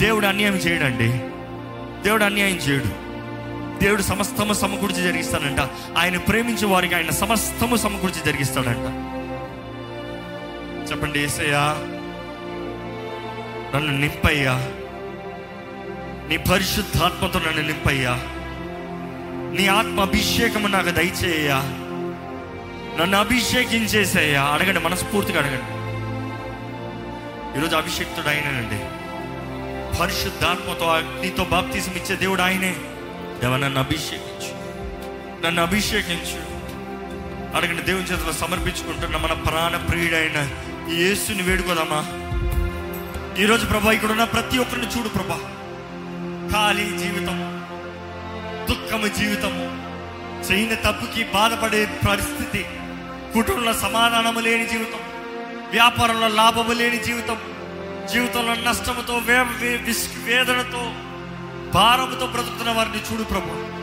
దేవుడు 0.05 0.25
అన్యాయం 0.25 0.55
చేయడండి. 0.55 1.07
దేవుడు 2.03 2.23
అన్యాయం 2.23 2.55
చేయడు. 2.55 3.08
దేవుడు 3.79 4.01
సమస్తము 4.01 4.53
సమకూర్చి 4.53 5.01
జరిగిస్తాడంట. 5.01 5.59
ఆయన 5.97 6.17
ప్రేమించే 6.17 6.67
వారికి 6.67 6.95
ఆయన 6.95 7.09
సమస్తము 7.09 7.75
సమకూర్చి 7.75 8.23
జరిగిస్తాడంట. 8.25 9.09
చెప్పండి 10.91 11.19
ఏసయ్యా. 11.19 11.75
నన్ను 13.75 13.97
నింపయ్యా. 13.97 14.53
నీ 16.29 16.37
పరిశుద్ధాత్మతో 16.37 17.39
నన్ను 17.39 17.67
నింపయ్యా. 17.67 18.13
నీ 19.59 19.67
ఆత్మ 19.67 20.01
అభిషేకము 20.01 20.67
నాకు 20.67 20.89
దయచేయ్యా. 20.89 21.57
నన్ను 23.01 23.17
అభిషేకించేసేయ్యా. 23.17 24.43
అడగండి 24.43 24.79
మనస్ఫూర్తిగా 24.79 25.39
అడగండి. 25.39 25.79
ఈరోజు 27.59 27.75
అభిషేక్తుడు 27.75 28.27
ఆయనేనండి. 28.27 28.79
పరిశుద్ధాత్మతో 29.97 30.85
అగ్నితో 30.85 31.43
బాప్తీసం 31.43 31.91
ఇచ్చే 31.91 32.15
దేవుడు 32.15 32.41
ఆయనే. 32.41 32.75
దేవ 33.41 33.57
నన్ను 33.57 33.79
అభిషేకించు. 33.79 34.53
నన్ను 35.45 35.61
అభిషేకించు. 35.61 36.49
అడగండి 37.57 37.81
దేవుని 37.81 38.05
చేతిలో 38.05 38.31
సమర్పించుకుంటున్న 38.33 39.17
మన 39.17 39.33
ప్రాణ 39.33 39.77
ప్రియుడైన 39.77 40.49
ఈ 40.93 40.95
యేసుని 40.95 41.41
వేడుకోదామా? 41.41 42.05
ఈరోజు 43.43 43.65
ప్రభా 43.65 43.91
ఇక్కడ 43.91 44.11
ఉన్న 44.11 44.23
ప్రతి 44.23 44.57
ఒక్కరిని 44.57 44.87
చూడు 44.87 45.09
ప్రభా. 45.09 45.39
ఖాళీ 46.51 46.97
జీవితం 46.97 47.65
దుఃఖము 48.69 49.07
జీవితము 49.07 49.79
చేయని 50.51 50.75
తప్పుకి 50.75 51.23
బాధపడే 51.23 51.99
పరిస్థితి 52.09 52.65
కుటుంబంలో 53.33 53.73
సమాధానము 53.73 54.39
లేని 54.39 54.67
జీవితం 54.67 54.99
వ్యాపారంలో 55.71 56.27
లాభము 56.27 56.73
లేని 56.73 57.03
జీవితం 57.03 57.37
జీవితంలో 58.13 58.53
నష్టముతో 58.53 59.17
వే 59.17 59.39
వే- 59.39 59.95
వేదనతో 60.23 60.91
భారముతో 61.73 62.27
బ్రతుకుతున్న 62.27 62.71
వారిని 62.71 62.97
చూడు 62.97 63.23
ప్రభు. 63.23 63.79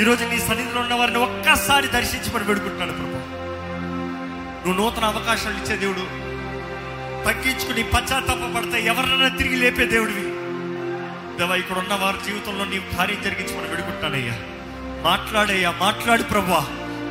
ఈరోజు 0.00 0.24
నీ 0.24 0.38
సన్నిధిలో 0.38 0.80
ఉన్న 0.80 0.94
వారిని 0.94 1.18
ఒక్కసారి 1.18 1.88
దర్శించి 1.88 2.34
మనం 2.34 2.44
పెడుకుంటున్నాను 2.44 2.92
ప్రభు. 2.92 3.38
నువ్వు 4.66 4.84
నూతన 4.84 5.04
అవకాశాలు 5.04 5.54
ఇచ్చే 5.54 5.76
దేవుడు. 5.76 6.28
తగ్గించుకుని 7.24 7.82
పశ్చాత్తాప 7.82 8.56
పడితే 8.56 8.86
ఎవరినైనా 8.86 9.28
తిరిగి 9.28 9.56
లేపే 9.56 9.86
దేవుడివి. 9.86 10.20
దేవా 11.38 11.56
ఇక్కడ 11.56 11.78
ఉన్న 11.78 11.94
వారి 11.94 12.16
జీవితంలో 12.26 12.64
నీవు 12.64 12.96
కార్యం 12.96 13.22
జరిగించి 13.22 13.58
మనం 13.58 13.66
పెడుకుంటానయ్యా 13.66 14.32
మాట్లాడయ్యా 15.02 15.70
మాట్లాడు 15.70 16.22
ప్రభా. 16.22 16.66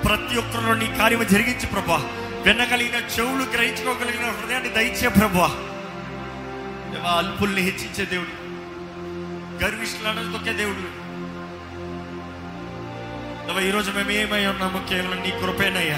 ప్రతి 0.05 0.37
ఒక్కరిలో 0.37 0.73
నీ 0.73 0.97
కార్యము 0.97 1.23
జరిగించి 1.23 1.67
ప్రభా. 1.67 1.95
వినగలిగిన 2.45 2.95
చెవులు 2.95 3.43
గ్రహించుకోగలిగిన 3.43 4.31
హృదయాన్ని 4.31 4.69
దయచే 4.69 5.07
ప్రభా. 5.07 5.47
దేవా 6.93 7.11
అల్పుల్ని 7.11 7.61
హెచ్చించే 7.61 8.05
దేవుడు. 8.05 8.46
గర్విష్ఠులను 9.63 10.35
ఒకే 10.37 10.53
దేవుడు 10.53 11.07
ఈరోజు 13.67 13.91
మేము 13.91 14.11
ఏమై 14.11 14.45
ఉన్నాము 14.45 14.87
కేవలం 14.87 15.21
నీ 15.21 15.31
కృపేనయ్యా. 15.31 15.97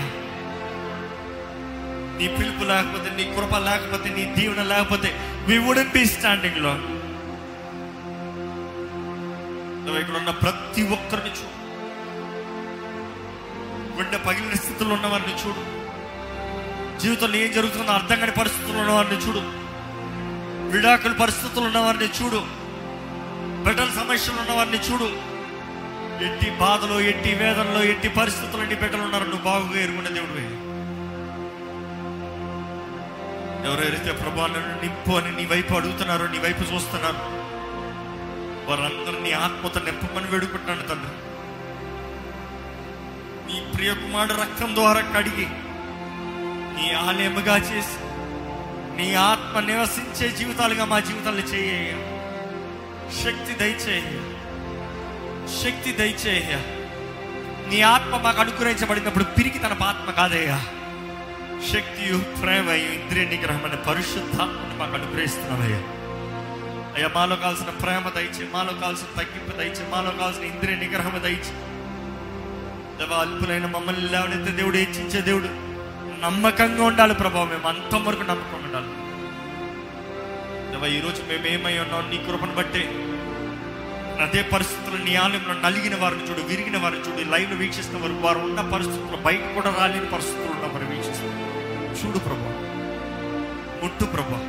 నీ 2.19 2.27
పిలుపు 2.27 2.63
లేకపోతే 2.63 3.09
నీ 3.15 3.23
కృప 3.23 3.57
లేకపోతే 3.57 4.09
నీ 4.09 4.25
దీవెన 4.25 4.63
లేకపోతే 4.63 5.35
వి 5.47 5.57
వుడెంట్ 5.57 5.93
బి 5.93 6.05
స్టాండింగ్లో 6.05 6.73
నువ్వు 9.85 9.99
ఇక్కడ 10.01 10.15
ఉన్న 10.15 10.31
ప్రతి 10.31 10.83
ఒక్కరిని 10.83 11.29
చూడు. 11.29 11.59
గుండె 13.97 14.17
పగిలిన 14.17 14.53
స్థితిలో 14.53 14.93
ఉన్నవారిని 14.93 15.33
చూడు. 15.33 15.61
జీవితంలో 16.99 17.35
ఏం 17.35 17.51
జరుగుతుందో 17.51 17.91
అర్థం 17.91 18.19
కాని 18.19 18.31
పరిస్థితుల్లో 18.31 18.79
ఉన్నవారిని 18.79 19.21
చూడు. 19.27 19.41
విడాకుల 20.75 21.11
పరిస్థితులు 21.11 21.65
ఉన్నవారిని 21.65 22.05
చూడు. 22.05 22.58
బిడ్డల 23.65 23.89
సమస్యలు 23.89 24.39
ఉన్న 24.39 24.51
వారిని 24.51 24.77
చూడు. 24.77 25.09
ఎట్టి 26.25 26.49
బాధలో 26.49 26.99
ఎట్టి 27.01 27.33
వేదనలో 27.33 27.83
ఎట్టి 27.83 28.09
పరిస్థితుల్లో 28.09 28.63
ఎన్ని 28.63 28.79
బిడ్డలు 28.79 29.01
ఉన్నారు 29.01 29.23
నువ్వు 29.23 29.43
బాగుగా 29.43 29.79
ఎరుగున్న 29.79 30.07
దేవుడివి 30.07 30.47
ఎవరెవరైతే 33.67 34.11
ప్రభా 34.11 34.47
నింపు 34.47 35.11
అని 35.11 35.31
నీ 35.35 35.45
వైపు 35.45 35.73
అడుగుతున్నారో 35.73 36.27
నీ 36.27 36.39
వైపు 36.39 36.63
చూస్తున్నారు. 36.73 37.21
వారందరినీ 38.69 39.31
ఆత్మతో 39.31 39.79
నింపమని 39.79 40.27
వేడుకుంటున్నాను 40.31 40.81
తండ్రి. 40.81 41.15
నీ 43.47 43.71
ప్రియకుమారుడు 43.75 44.33
రక్తం 44.33 44.75
ద్వారా 44.75 45.01
కడిగి 45.01 45.47
నీ 46.75 46.91
ఆలయముగా 46.91 47.57
చేసి 47.57 47.97
నీ 48.97 49.13
ఆత్మ 49.13 49.59
నివసించే 49.59 50.29
జీవితాలుగా 50.37 50.85
మా 50.85 50.99
జీవితాలు 50.99 51.39
చేయ 51.39 52.08
శక్తి 53.15 53.53
దయచేయ. 53.53 54.01
శక్తి 55.63 55.91
దయచేయ. 55.91 56.55
నీ 57.69 57.81
ఆత్మ 57.81 58.17
మాకు 58.17 58.41
అనుగ్రహించబడినప్పుడు 58.41 59.23
పిరికి 59.23 59.59
తన 59.59 59.77
ఆత్మ 59.83 60.11
కాదయ్యా. 60.11 60.57
శక్తియు 61.73 62.17
ప్రేమయు 62.17 62.77
ఇంద్రియ 62.77 63.25
నిగ్రహమైన 63.25 63.75
పరిశుద్ధాత్మని 63.75 64.79
మాకు 64.79 64.93
అనుగ్రహిస్తున్నావయ్యా. 64.93 65.77
అయ్యా 66.95 67.09
మాలో 67.15 67.35
కావాల్సిన 67.35 67.69
ప్రేమ 67.69 68.09
దయచి 68.09 68.47
మాలో 68.53 68.73
కావాల్సిన 68.73 69.21
తగ్గింపు 69.21 69.57
దయచి 69.57 69.89
మాలో 69.89 70.11
కావాల్సిన 70.11 70.43
ఇంద్రియ 70.43 70.75
నిగ్రహం 70.75 71.23
దయచి. 71.23 71.53
దేవా 72.97 73.17
అల్పులైన 73.17 73.65
మమ్మల్ని 73.65 74.09
లేవనైతే 74.09 74.51
దేవుడు 74.51 74.77
హెచ్చించే 74.77 75.21
దేవుడు 75.21 75.45
నమ్మకంగా 76.21 76.83
ఉండాలి 76.83 77.13
ప్రభావం 77.13 77.49
మేము 77.49 77.67
అంతం 77.67 78.05
వరకు 78.05 78.19
నమ్మకంగా 78.19 78.63
ఉండాలి. 78.63 79.08
దేవా 80.81 80.89
ఈరోజు 80.97 81.21
మేము 81.29 81.45
ఏమై 81.53 81.71
ఉన్నాం 81.81 82.03
నీ 82.11 82.17
కృపను 82.25 82.53
బట్టే. 82.57 82.81
అదే 84.23 84.41
పరిస్థితులు 84.51 84.97
నీ 85.05 85.13
ఆలయంలో 85.23 85.53
నలిగిన 85.63 85.95
వారిని 86.01 86.23
చూడు 86.27 86.41
విరిగిన 86.49 86.77
వారిని 86.83 87.01
చూడు 87.05 87.23
లైవ్ 87.33 87.53
వీక్షిస్తున్న 87.61 87.99
వారు 88.03 88.15
వారు 88.25 88.39
ఉన్న 88.39 88.61
పరిస్థితుల్లో 88.73 89.17
బయట 89.25 89.43
కూడా 89.55 89.71
రాలేని 89.79 90.07
పరిస్థితులు 90.13 90.51
ఉన్న 90.55 90.67
వారు 90.73 90.85
వీక్షిస్తున్నారు. 90.91 91.97
చూడు 91.99 92.19
ప్రభా 92.27 92.51
ముట్టు 93.81 94.07
ప్రభా. 94.13 94.39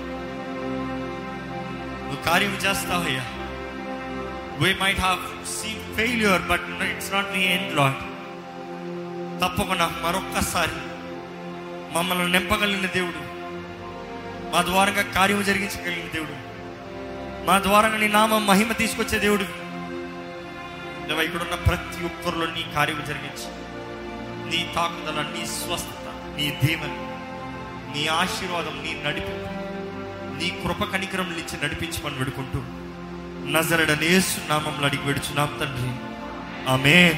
నువ్వు 2.05 2.21
కార్యం 2.29 2.55
చేస్తావయ్యా 2.66 3.25
we 4.62 4.71
might 4.83 5.03
have 5.07 5.25
see 5.57 5.73
failure 5.99 6.47
but 6.53 6.69
it's 6.90 7.12
not 7.12 7.33
నీ 7.37 7.43
ఎండ్ 7.57 7.75
లాట్ 7.81 8.01
తప్పకుండా 9.43 9.88
మరొక్కసారి 10.05 10.79
మమ్మల్ని 11.97 12.31
నింపగలిగిన 12.37 12.88
దేవుడు 12.99 13.21
మా 14.53 14.63
ద్వారంగా 14.63 15.03
కార్యం 15.03 15.45
జరిగించగలిగిన 15.45 16.09
దేవుడు. 16.09 16.33
మా 17.47 17.59
ద్వారంగా 17.59 17.97
నీ 17.97 18.09
నామం 18.09 18.47
మహిమ 18.47 18.73
తీసుకొచ్చే 18.73 19.19
దేవుడు. 19.19 19.43
దేవా 21.09 21.55
ప్రతి 21.55 22.05
ఒక్కరిలో 22.05 22.47
నీ 22.47 22.65
కార్యం 22.75 23.05
జరిగించి 23.09 23.61
నీ 24.51 24.73
తాకుదల 24.75 25.23
నీ 25.23 25.47
స్వస్థత 25.47 26.35
నీ 26.37 26.59
దీవెన 26.65 26.91
నీ 27.97 28.07
ఆశీర్వాదం 28.07 28.83
నీ 28.83 29.03
నడిపి 29.07 29.61
నీ 30.41 30.51
కృప 30.51 30.93
కనికరం 30.93 31.33
ఇచ్చి 31.33 31.65
నడిపించమని 31.65 32.19
వేడుకుంటూ 32.19 32.59
నజరడనేసు 33.51 34.49
నామంలో 34.49 34.87
అడిగి 34.87 35.03
వేడుచున్నాం 35.03 35.47
తండ్రి. 35.47 35.91
ఆమె 36.71 37.13